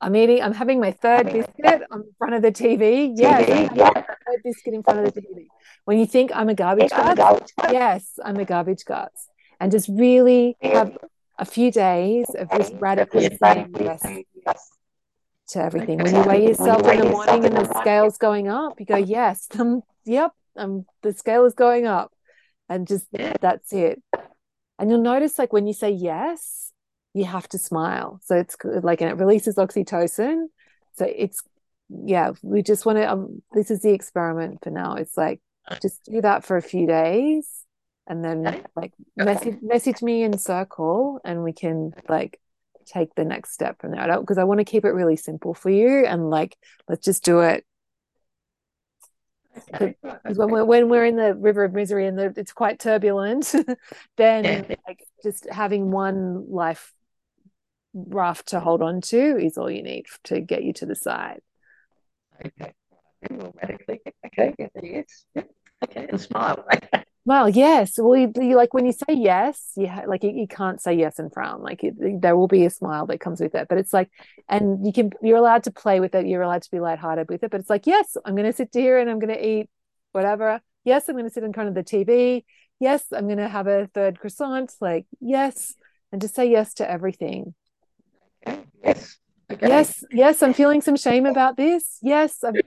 [0.00, 3.12] I'm eating, I'm having my third biscuit on front of the TV.
[3.14, 5.46] Yes, bird biscuit in front of the TV.
[5.84, 9.28] When you think I'm a garbage guts, yes, I'm a garbage guts.
[9.60, 10.96] And just really have
[11.38, 14.02] a few days of just radically saying yes
[15.48, 15.98] to everything.
[15.98, 19.48] When you weigh yourself in the morning and the scale's going up, you go, yes,
[19.58, 22.12] um, yep, um, the scale is going up.
[22.68, 24.02] And just that's it.
[24.78, 26.71] And you'll notice, like, when you say yes,
[27.14, 28.20] you have to smile.
[28.24, 30.46] So it's like, and it releases oxytocin.
[30.96, 31.42] So it's,
[31.88, 34.94] yeah, we just want to, um, this is the experiment for now.
[34.94, 35.40] It's like,
[35.80, 37.64] just do that for a few days
[38.06, 42.40] and then like message message me in circle and we can like
[42.84, 45.54] take the next step from there because I, I want to keep it really simple
[45.54, 46.56] for you and like
[46.88, 47.64] let's just do it
[49.66, 53.54] because when we're when we're in the river of misery and the, it's quite turbulent
[54.16, 54.76] then yeah.
[54.86, 56.92] like just having one life
[57.94, 61.40] raft to hold on to is all you need to get you to the side
[62.44, 62.72] okay
[63.30, 65.24] okay yes
[65.84, 66.64] okay and smile
[67.24, 67.98] well, yes.
[67.98, 70.94] Well, you, you, like when you say yes, you ha- like you, you, can't say
[70.94, 71.62] yes and frown.
[71.62, 74.10] Like it, there will be a smile that comes with it, but it's like,
[74.48, 76.26] and you can you're allowed to play with it.
[76.26, 78.70] You're allowed to be lighthearted with it, but it's like, yes, I'm going to sit
[78.72, 79.70] here and I'm going to eat
[80.12, 80.60] whatever.
[80.84, 82.44] Yes, I'm going to sit in front of the TV.
[82.80, 84.72] Yes, I'm going to have a third croissant.
[84.80, 85.74] Like yes,
[86.10, 87.54] and just say yes to everything.
[88.84, 89.18] Yes.
[89.50, 89.68] Okay.
[89.68, 90.04] Yes.
[90.10, 90.42] Yes.
[90.42, 91.98] I'm feeling some shame about this.
[92.02, 92.60] Yes, I've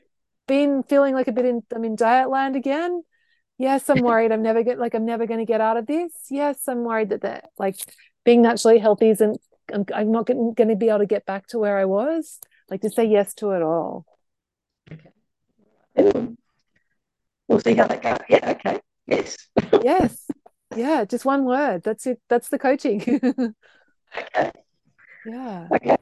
[0.47, 1.61] been feeling like a bit in.
[1.73, 3.03] I'm in diet land again
[3.57, 6.11] yes i'm worried i'm never get like i'm never going to get out of this
[6.29, 7.75] yes i'm worried that that like
[8.23, 9.39] being naturally healthy isn't
[9.73, 12.81] i'm, I'm not going to be able to get back to where i was like
[12.81, 14.05] to say yes to it all
[14.89, 15.11] okay
[17.47, 19.37] we'll see how that goes yeah okay yes
[19.83, 20.27] yes
[20.75, 23.01] yeah just one word that's it that's the coaching
[24.17, 24.51] okay
[25.25, 25.97] yeah okay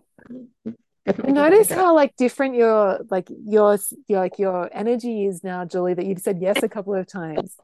[1.27, 6.05] notice how like different your like your, your like your energy is now, Julie, that
[6.05, 7.55] you've said yes a couple of times.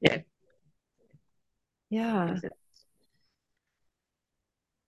[0.00, 0.18] Yeah.
[1.90, 2.38] Yeah.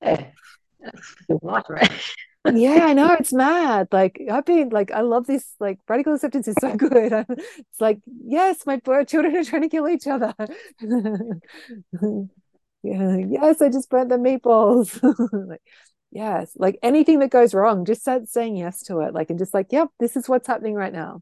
[0.02, 0.30] Yeah.
[2.52, 3.88] yeah, I know it's mad.
[3.92, 5.54] Like I've been like, I love this.
[5.60, 7.26] Like radical acceptance is so good.
[7.28, 10.34] it's like, yes, my children are trying to kill each other.
[12.82, 15.00] yeah, yes, I just burnt the meatballs.
[15.48, 15.62] like,
[16.12, 19.52] yes like anything that goes wrong just start saying yes to it like and just
[19.52, 21.20] like yep this is what's happening right now.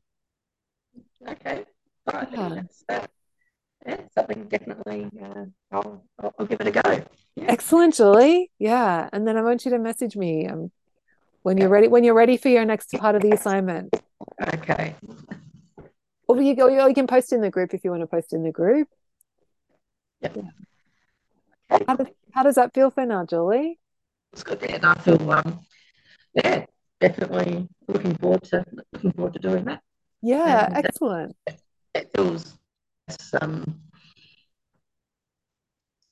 [1.27, 1.65] Okay
[2.13, 2.63] yeah.
[2.89, 3.07] Uh,
[3.87, 7.05] yeah something definitely uh, I'll, I'll, I'll give it a go.
[7.35, 7.47] Yeah.
[7.49, 10.71] excellent julie yeah and then i want you to message me um,
[11.45, 13.95] when you're ready when you're ready for your next part of the assignment.
[14.55, 14.95] Okay.
[16.27, 18.43] Or you go you can post in the group if you want to post in
[18.43, 18.89] the group.
[20.23, 20.37] Yep.
[20.37, 20.43] yeah
[21.87, 23.79] how does, how does that feel for now julie
[24.33, 25.61] it's good and I feel um,
[26.35, 26.67] yeah,
[27.01, 29.83] definitely looking forward to looking forward to doing that.
[30.23, 31.37] Yeah, and excellent.
[31.47, 31.61] It,
[31.95, 32.59] it feels
[33.41, 33.81] um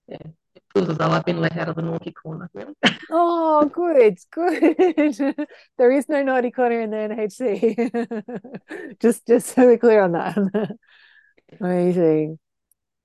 [0.06, 0.18] yeah,
[0.54, 2.74] it feels as though I've been let out of the naughty corner, really.
[3.14, 5.36] Oh, good, good.
[5.78, 8.96] there is no naughty corner in the NHC.
[9.00, 10.38] just just so we're clear on that.
[11.60, 12.38] Amazing.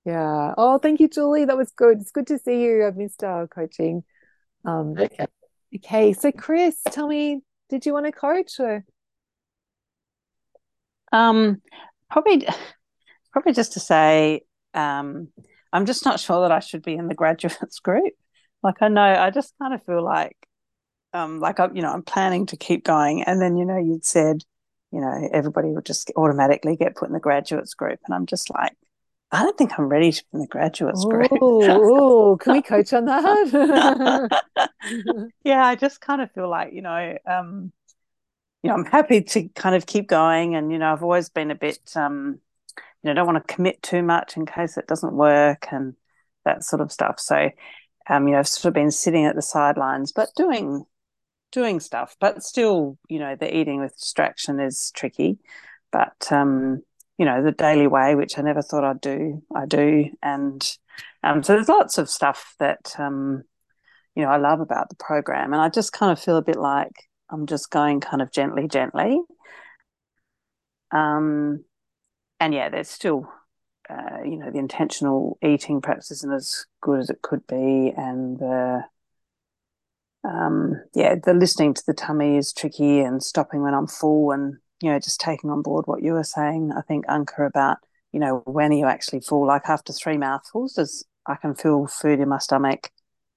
[0.04, 0.54] Yeah.
[0.56, 1.44] Oh, thank you, Julie.
[1.44, 2.00] That was good.
[2.00, 2.86] It's good to see you.
[2.86, 4.04] I've missed our coaching.
[4.64, 5.26] Um, okay.
[5.74, 6.12] Okay.
[6.12, 8.84] So, Chris, tell me, did you want to coach or?
[11.12, 11.60] Um,
[12.10, 12.46] probably,
[13.32, 14.42] probably just to say,
[14.74, 15.28] um,
[15.72, 18.14] I'm just not sure that I should be in the graduates group.
[18.62, 20.36] Like I know, I just kind of feel like,
[21.12, 24.04] um, like I, you know, I'm planning to keep going, and then you know, you'd
[24.04, 24.42] said,
[24.90, 28.50] you know, everybody would just automatically get put in the graduates group, and I'm just
[28.50, 28.76] like,
[29.30, 31.30] I don't think I'm ready for the graduates group.
[31.32, 34.42] Oh, can we coach on that?
[35.44, 37.72] yeah, I just kind of feel like, you know, um,
[38.62, 40.54] you know, I'm happy to kind of keep going.
[40.54, 42.40] And, you know, I've always been a bit, um,
[43.02, 45.94] you know, don't want to commit too much in case it doesn't work and
[46.46, 47.20] that sort of stuff.
[47.20, 47.50] So,
[48.08, 50.86] um, you know, I've sort of been sitting at the sidelines, but doing,
[51.52, 55.38] doing stuff, but still, you know, the eating with distraction is tricky.
[55.92, 56.82] But, um,
[57.18, 60.10] you know the daily way which i never thought i'd do i do.
[60.22, 60.76] And
[61.22, 63.42] um, so there's lots of stuff that um,
[64.14, 65.52] you know i love about the program.
[65.52, 68.68] And i just kind of feel a bit like i'm just going kind of gently
[68.68, 69.20] gently.
[70.90, 71.64] Um,
[72.40, 73.28] and yeah there's still
[73.90, 77.92] uh, you know the intentional eating perhaps isn't as good as it could be.
[77.96, 78.84] And the
[80.24, 84.58] um, yeah the listening to the tummy is tricky and stopping when i'm full and
[84.80, 87.78] you know, just taking on board what you were saying, I think, Anka, about,
[88.12, 89.46] you know, when are you actually full?
[89.46, 92.90] Like after three mouthfuls, does I can feel food in my stomach.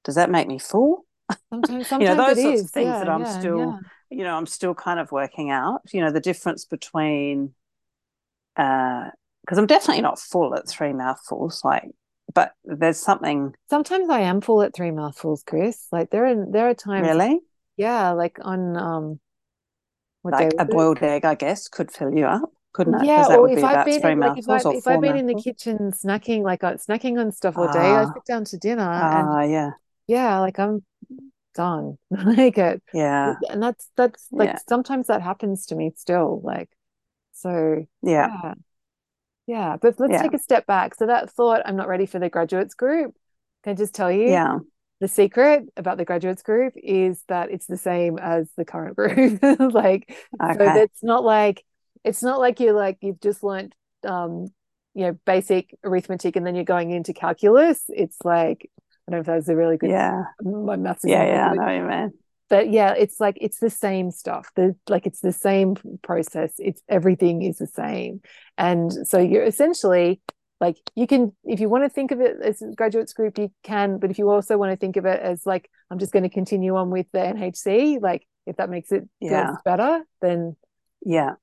[0.04, 1.06] Does that make me full?
[1.50, 2.66] Sometimes, sometimes you know, those sorts is.
[2.66, 3.78] of things yeah, that I'm yeah, still, yeah.
[4.18, 7.54] you know, I'm still kind of working out, you know, the difference between
[8.58, 9.10] uh,
[9.42, 11.62] because I'm definitely not full at three mouthfuls.
[11.64, 11.90] Like,
[12.34, 15.88] but there's something Sometimes I am full at three mouthfuls, Chris.
[15.92, 17.40] Like there are there are times, really
[17.78, 19.20] yeah, like on um,
[20.22, 21.26] what like a boiled egg.
[21.26, 23.08] I guess could fill you up, couldn't it?
[23.08, 25.00] Yeah, Because that or would if be I've been in, like if I've if I've
[25.02, 28.26] been in the kitchen snacking, like uh, snacking on stuff all day, I Ah, sit
[28.26, 29.74] down to dinner and ah, yeah,
[30.08, 30.86] yeah, like I'm
[31.56, 31.98] done.
[32.12, 36.42] Like it, yeah, and that's that's like yeah, sometimes that happens to me still.
[36.44, 36.70] Like
[37.34, 38.56] so, yeah, yeah,
[39.48, 39.78] yeah.
[39.82, 40.96] But let's yeah, take a step back.
[40.96, 43.16] So that thought, I'm not ready for the graduates group.
[43.64, 44.42] Can I just tell you?
[44.42, 44.60] yeah.
[45.02, 49.42] The secret about the graduates group is that it's the same as the current group.
[49.74, 51.66] Like so Okay, that's not like
[52.04, 53.74] it's not like you're like you've just learned
[54.06, 54.48] um
[54.94, 57.84] you know basic arithmetic and then you're going into calculus.
[57.90, 58.70] It's like
[59.08, 61.50] I don't know if that was a really good yeah, my maths isn't yeah, yeah.
[61.50, 62.14] I know you mean.
[62.50, 64.52] but yeah it's like it's the same stuff.
[64.56, 66.54] The like it's the same process.
[66.60, 68.22] It's everything is the same.
[68.56, 70.22] And so you're essentially
[70.62, 73.52] like you can if you want to think of it as a graduates group you
[73.64, 76.24] can but if you also want to think of it as like i'm just going
[76.24, 80.56] to continue on with the nhc like if that makes it Yeah, better then
[81.06, 81.36] yeah,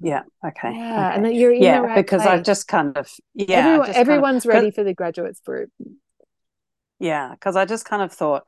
[0.00, 0.22] yeah.
[0.44, 1.26] Okay, yeah and okay.
[1.26, 4.26] that you're Yeah, right because I place just kind of, yeah, everyone just kind of,
[4.26, 5.70] everyone's ready for the graduates group
[6.98, 8.44] yeah, because I just kind of thought,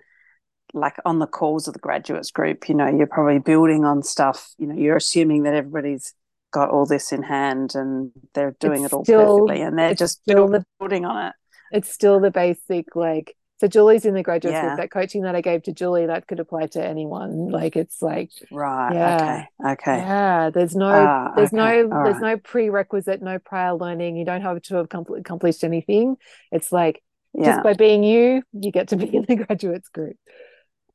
[0.75, 4.51] like on the calls of the graduates group, you know, you're probably building on stuff.
[4.59, 6.15] You know, you're assuming that everybody's
[6.51, 9.95] got all this in hand and they're doing it's it all still perfectly, and they're
[9.95, 11.35] just still the building on it.
[11.73, 15.35] it's still the basic like so Julie's in the graduates group Yeah, that coaching that
[15.37, 18.95] I gave to Julie that could apply to anyone like it's like right.
[18.95, 19.97] yeah Okay, okay.
[19.99, 21.57] yeah there's no Ah, there's okay.
[21.57, 22.33] no All there's right.
[22.33, 26.17] no prerequisite no prior learning you don't have to have compl- accomplished anything
[26.51, 27.03] it's like
[27.41, 30.17] just by being you you get to be in the graduates group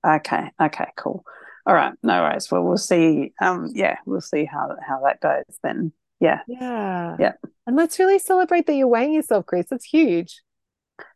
[0.06, 0.52] Okay.
[0.62, 0.86] Okay.
[0.96, 1.24] Cool.
[1.66, 1.94] All right.
[2.04, 2.52] No worries.
[2.52, 3.34] Well, we'll see.
[3.42, 3.72] Um.
[3.74, 5.92] Yeah, we'll see how how that goes then.
[6.20, 6.42] Yeah.
[6.48, 7.34] yeah Yeah.
[7.68, 10.42] and let's really celebrate that you're weighing yourself Chris that's huge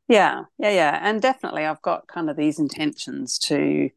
[0.07, 0.43] Yeah.
[0.57, 0.71] Yeah.
[0.71, 0.99] Yeah.
[1.01, 3.89] And definitely, I've got kind of these intentions to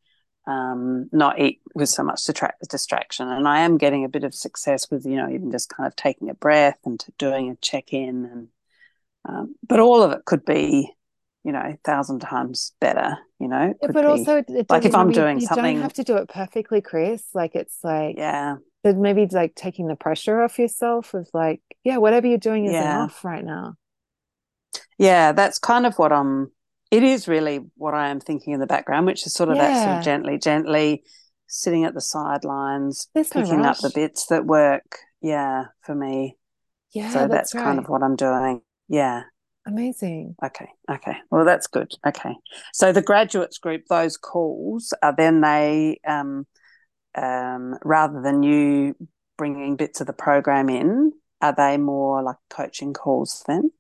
[0.46, 4.34] um not eat with so much distra- distraction, and I am getting a bit of
[4.34, 7.92] success with you know even just kind of taking a breath and doing a check
[7.92, 8.48] in, and
[9.24, 10.92] um, but all of it could be
[11.44, 13.18] you know thousand times better.
[13.38, 15.76] You know, Yeah, but be also it, it like if I'm maybe doing you don't
[15.76, 18.56] have to do it perfectly Chris like it's like Yeah.
[18.82, 22.72] but maybe like taking the pressure off yourself of like yeah whatever you're doing is
[22.72, 22.80] Yeah.
[22.80, 23.76] enough right now
[24.98, 26.52] Yeah, that's kind of what I'm.
[26.90, 29.84] It is really what I am thinking in the background, which is sort of that
[29.84, 31.04] sort of gently, gently
[31.46, 34.98] sitting at the sidelines, there's no picking up the bits that work.
[35.20, 36.36] Yeah, for me.
[36.92, 38.62] yeah So that's that's kind of what I'm doing.
[38.88, 39.22] Yeah.
[39.66, 40.68] Amazing Okay.
[40.90, 41.16] Okay.
[41.30, 41.92] Well, that's good.
[42.06, 42.34] Okay.
[42.72, 46.46] So the graduates group, those calls are then they, um,
[47.14, 48.96] um, rather than you
[49.38, 53.70] bringing bits of the program in, are they more like coaching calls then?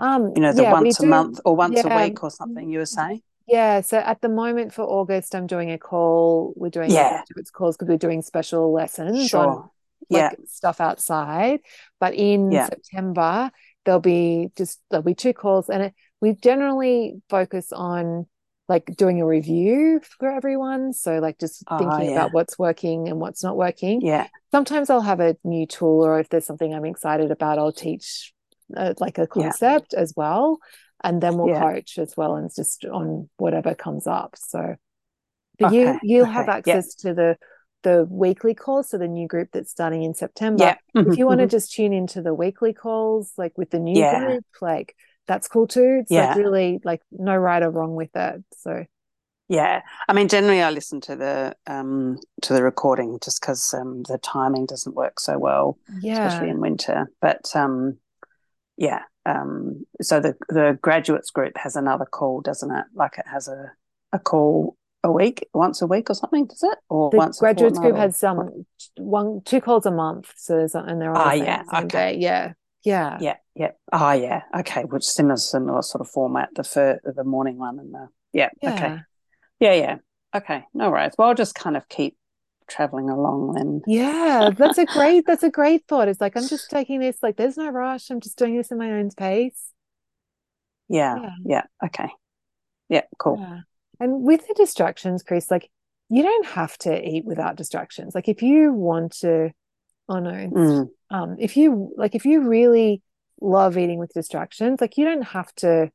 [0.00, 2.68] um You know, the yeah once a do month or once a week or something
[2.70, 3.22] you were saying?
[3.46, 7.08] yeah so at the moment for August I'm doing a call we're doing Yeah.
[7.10, 9.70] graduates calls because we're doing special lessons on Sure.
[10.08, 10.32] Yeah.
[10.46, 11.60] stuff outside.
[11.98, 12.66] But in Yeah.
[12.66, 13.50] September,
[13.86, 18.26] there'll be just there'll be two calls, and it, we generally focus on
[18.68, 20.92] like doing a review for everyone.
[20.92, 22.10] So like just Oh, thinking yeah.
[22.10, 24.02] about what's working and what's not working.
[24.02, 24.28] Yeah.
[24.52, 28.34] Sometimes I'll have a new tool, or if there's something I'm excited about, I'll teach
[28.76, 29.52] uh, like a Yeah.
[29.52, 30.58] concept as well,
[31.02, 31.60] and then we'll Yeah.
[31.60, 34.36] coach as well, and just on whatever comes up.
[34.36, 34.76] So,
[35.58, 35.98] but you Okay.
[36.02, 36.52] you'll have Okay.
[36.64, 36.80] Yeah.
[36.80, 37.38] access to the
[37.82, 40.64] the weekly calls, so the new group that's starting in September.
[40.64, 40.76] Yeah.
[41.04, 41.48] If Mhm, you want to mhm.
[41.48, 44.06] just tune into the weekly calls, like with the new Yeah.
[44.06, 44.96] group, like
[45.26, 45.98] that's cool too.
[46.02, 48.44] It's like really like no right or wrong with it.
[48.56, 48.84] So
[49.48, 49.82] Yeah.
[50.08, 54.18] I mean, generally, I listen to the um to the recording just because um the
[54.18, 55.78] timing doesn't work so well,
[56.12, 57.10] especially in winter.
[57.20, 57.98] But um,
[58.76, 59.02] yeah.
[59.26, 62.86] Um, so the the graduates group has another call, doesn't it?
[62.94, 63.72] Like it has a
[64.12, 66.78] a call a week, once a week or something, does it?
[66.88, 68.66] Or the once a graduates group or has um
[68.98, 71.62] one two calls a month, so there's and they're on Ah, yeah.
[71.72, 71.86] Okay.
[71.88, 72.18] day.
[72.18, 72.52] Yeah,
[72.84, 73.70] yeah, Yeah, yeah.
[73.92, 74.42] Ah, yeah.
[74.58, 78.50] Okay, which similar similar sort of format, the fir- the morning one and the yeah.
[78.62, 78.96] Okay.
[79.60, 79.96] yeah, Yeah, yeah.
[80.34, 81.14] Okay, no worries.
[81.16, 82.16] Well, I'll just kind of keep
[82.68, 83.82] traveling along then.
[83.86, 84.50] yeah.
[84.56, 85.24] That's a great.
[85.26, 86.08] That's a great thought.
[86.08, 87.22] It's like I'm just taking this.
[87.22, 88.10] Like there's no rush.
[88.10, 89.72] I'm just doing this in my own pace.
[90.88, 91.30] Yeah, Yeah.
[91.44, 91.62] yeah.
[91.84, 92.08] Okay.
[92.88, 93.38] Yeah, cool.
[93.40, 93.60] Yeah.
[94.00, 95.70] And with the distractions, Chris, like
[96.08, 98.14] you don't have to eat without distractions.
[98.14, 99.50] Like if you want to,
[100.08, 103.02] oh no, Mm, um, if you like, if you really
[103.40, 105.90] love eating with distractions, like you don't have to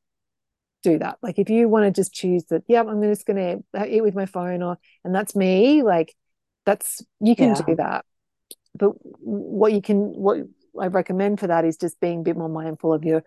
[0.83, 1.17] do that.
[1.21, 4.25] Like if you want to just choose that, yeah, I'm just gonna eat with my
[4.25, 5.83] phone, or and that's me.
[5.83, 6.15] Like
[6.65, 7.61] that's you can Yeah.
[7.65, 8.05] do that.
[8.75, 10.39] But what you can, what
[10.79, 13.23] I recommend for that is just being a bit more mindful of your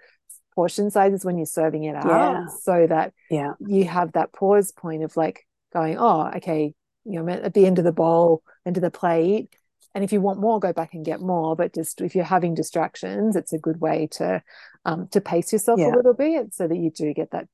[0.55, 2.47] portion sizes when you're serving it out Yeah.
[2.63, 3.55] so that Yeah.
[3.61, 6.75] you have that pause point of like going, oh, okay,
[7.05, 9.55] you know, at the end of the bowl, end of the plate.
[9.95, 11.55] And if you want more, go back and get more.
[11.55, 14.43] But just if you're having distractions, it's a good way to
[14.85, 15.95] um, to pace yourself Yeah.
[15.95, 17.47] a little bit so that you do get that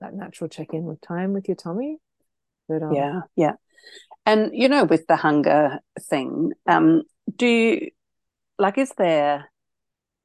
[0.00, 1.98] that natural check in with time with your tummy.
[2.68, 3.52] But um, Yeah, yeah.
[4.26, 7.02] And you know, with the hunger thing, um,
[7.34, 7.90] do you
[8.58, 8.76] like?
[8.78, 9.48] Is there,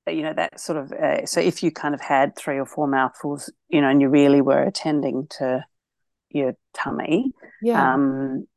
[0.07, 0.91] you know, that sort of?
[0.91, 4.09] Uh, so if you kind of had three or four mouthfuls, you know, and you
[4.09, 5.63] really were attending to
[6.31, 8.47] your tummy, yeah, um,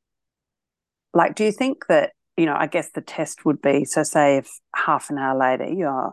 [1.13, 2.57] like, do you think that you know?
[2.59, 4.03] I guess the test would be so.
[4.03, 6.13] Say if half an hour later you're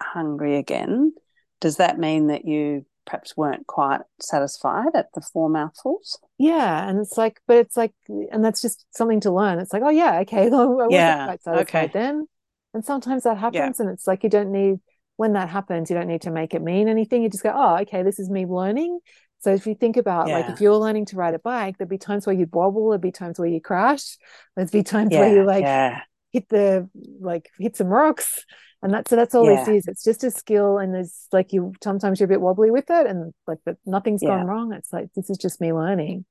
[0.00, 1.14] hungry again,
[1.60, 6.18] does that mean that you perhaps weren't quite satisfied at the four mouthfuls?
[6.38, 6.88] yeah.
[6.88, 9.58] And it's like, but it's like, and that's just something to learn.
[9.58, 11.92] It's like, oh yeah, okay, well, I wasn't Yeah, quite satisfied okay.
[11.92, 12.26] then.
[12.74, 14.80] And sometimes that happens, and it's like you don't need
[15.16, 17.22] when that happens, you don't need to make it mean anything.
[17.22, 18.98] You just go, oh, okay, this is me learning.
[19.40, 21.98] So if you think about like if you're learning to ride a bike, there'd be
[21.98, 24.16] times where you'd wobble, there'd be times where you crash,
[24.56, 26.00] there'd be times where you like yeah,
[26.32, 26.88] hit the
[27.20, 28.44] like hit some rocks.
[28.82, 29.88] And that's so that's all this is.
[29.88, 33.06] It's just a skill and there's like you sometimes you're a bit wobbly with it
[33.06, 34.30] and like but nothing's Yeah.
[34.30, 34.72] gone wrong.
[34.72, 36.24] It's like this is just me learning.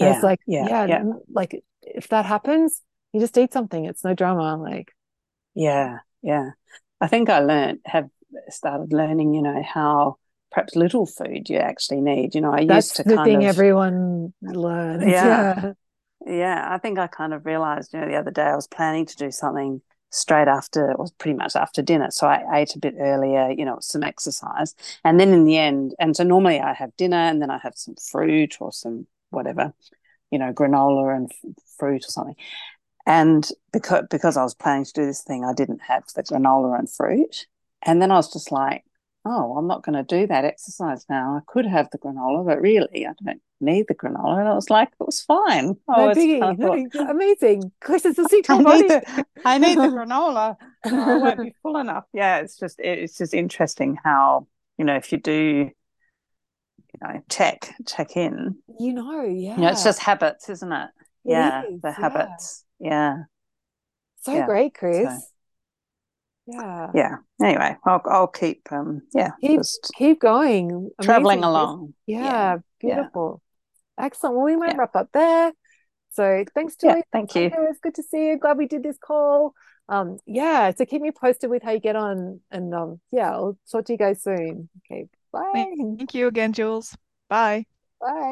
[0.00, 1.02] And yeah, it's like, yeah, yeah, yeah,
[1.32, 3.84] like if that happens, you just eat something.
[3.84, 4.56] It's no drama.
[4.56, 4.92] Like
[5.58, 6.50] yeah, yeah.
[7.00, 8.08] I think I learned have
[8.48, 10.16] started learning, you know, how
[10.50, 12.34] perhaps little food you actually need.
[12.34, 15.04] You know, I that's used to the kind thing of everyone learns.
[15.04, 15.54] Yeah.
[15.62, 15.72] Yeah.
[16.26, 19.06] yeah, I think I kind of realized, you know, the other day I was planning
[19.06, 19.80] to do something
[20.10, 22.10] straight after, it was pretty much after dinner.
[22.10, 24.74] So I ate a bit earlier, you know, some exercise.
[25.04, 27.74] And then in the end, and so normally I have dinner and then I have
[27.76, 29.74] some fruit or some whatever,
[30.30, 32.36] you know, granola and f- fruit or something.
[33.08, 36.78] And because because I was planning to do this thing, I didn't have the granola
[36.78, 37.48] and fruit.
[37.82, 38.84] And then I was just like,
[39.26, 41.36] oh, I'm not going to do that exercise now.
[41.36, 44.40] I could have the granola, but really, I don't need the granola.
[44.40, 45.76] And I was like, it was fine.
[45.88, 46.40] I No was biggie.
[46.40, 47.72] kind of thought, amazing.
[47.80, 48.82] Consistency to I our body.
[48.82, 50.56] need the, I need the granola.
[50.84, 52.04] I won't be full enough.
[52.12, 54.46] Yeah, it's just it's just interesting how
[54.78, 55.70] you know if you do,
[56.92, 58.58] you know, check check in.
[58.78, 59.56] You know, yeah.
[59.56, 60.90] You know, it's just habits, isn't it?
[61.24, 62.64] It yeah, is, the habits.
[62.80, 63.24] Yeah,
[64.22, 65.04] so yeah, great, Chris.
[65.04, 65.20] so-
[66.46, 66.90] Yeah.
[66.94, 67.16] yeah.
[67.42, 70.90] Anyway, I'll I'll keep um yeah Keep just keep going.
[71.02, 71.44] traveling Amazing, Chris.
[71.44, 71.94] along.
[72.06, 72.94] Yeah, Yeah, yeah.
[72.96, 73.42] beautiful.
[73.98, 74.36] Excellent.
[74.36, 74.76] Well, we might Yeah.
[74.78, 75.52] wrap up there.
[76.12, 77.02] So thanks, Yeah, Julie.
[77.12, 77.42] thank you.
[77.42, 78.38] It was good to see you.
[78.38, 79.52] Glad we did this call.
[79.90, 82.40] Um, yeah, so keep me posted with how you get on.
[82.50, 84.68] And um, yeah, I'll talk to you guys soon.
[84.90, 85.66] Okay, bye.
[85.76, 86.96] Thank you again, Jules.
[87.28, 87.66] Bye.
[88.00, 88.26] Bye.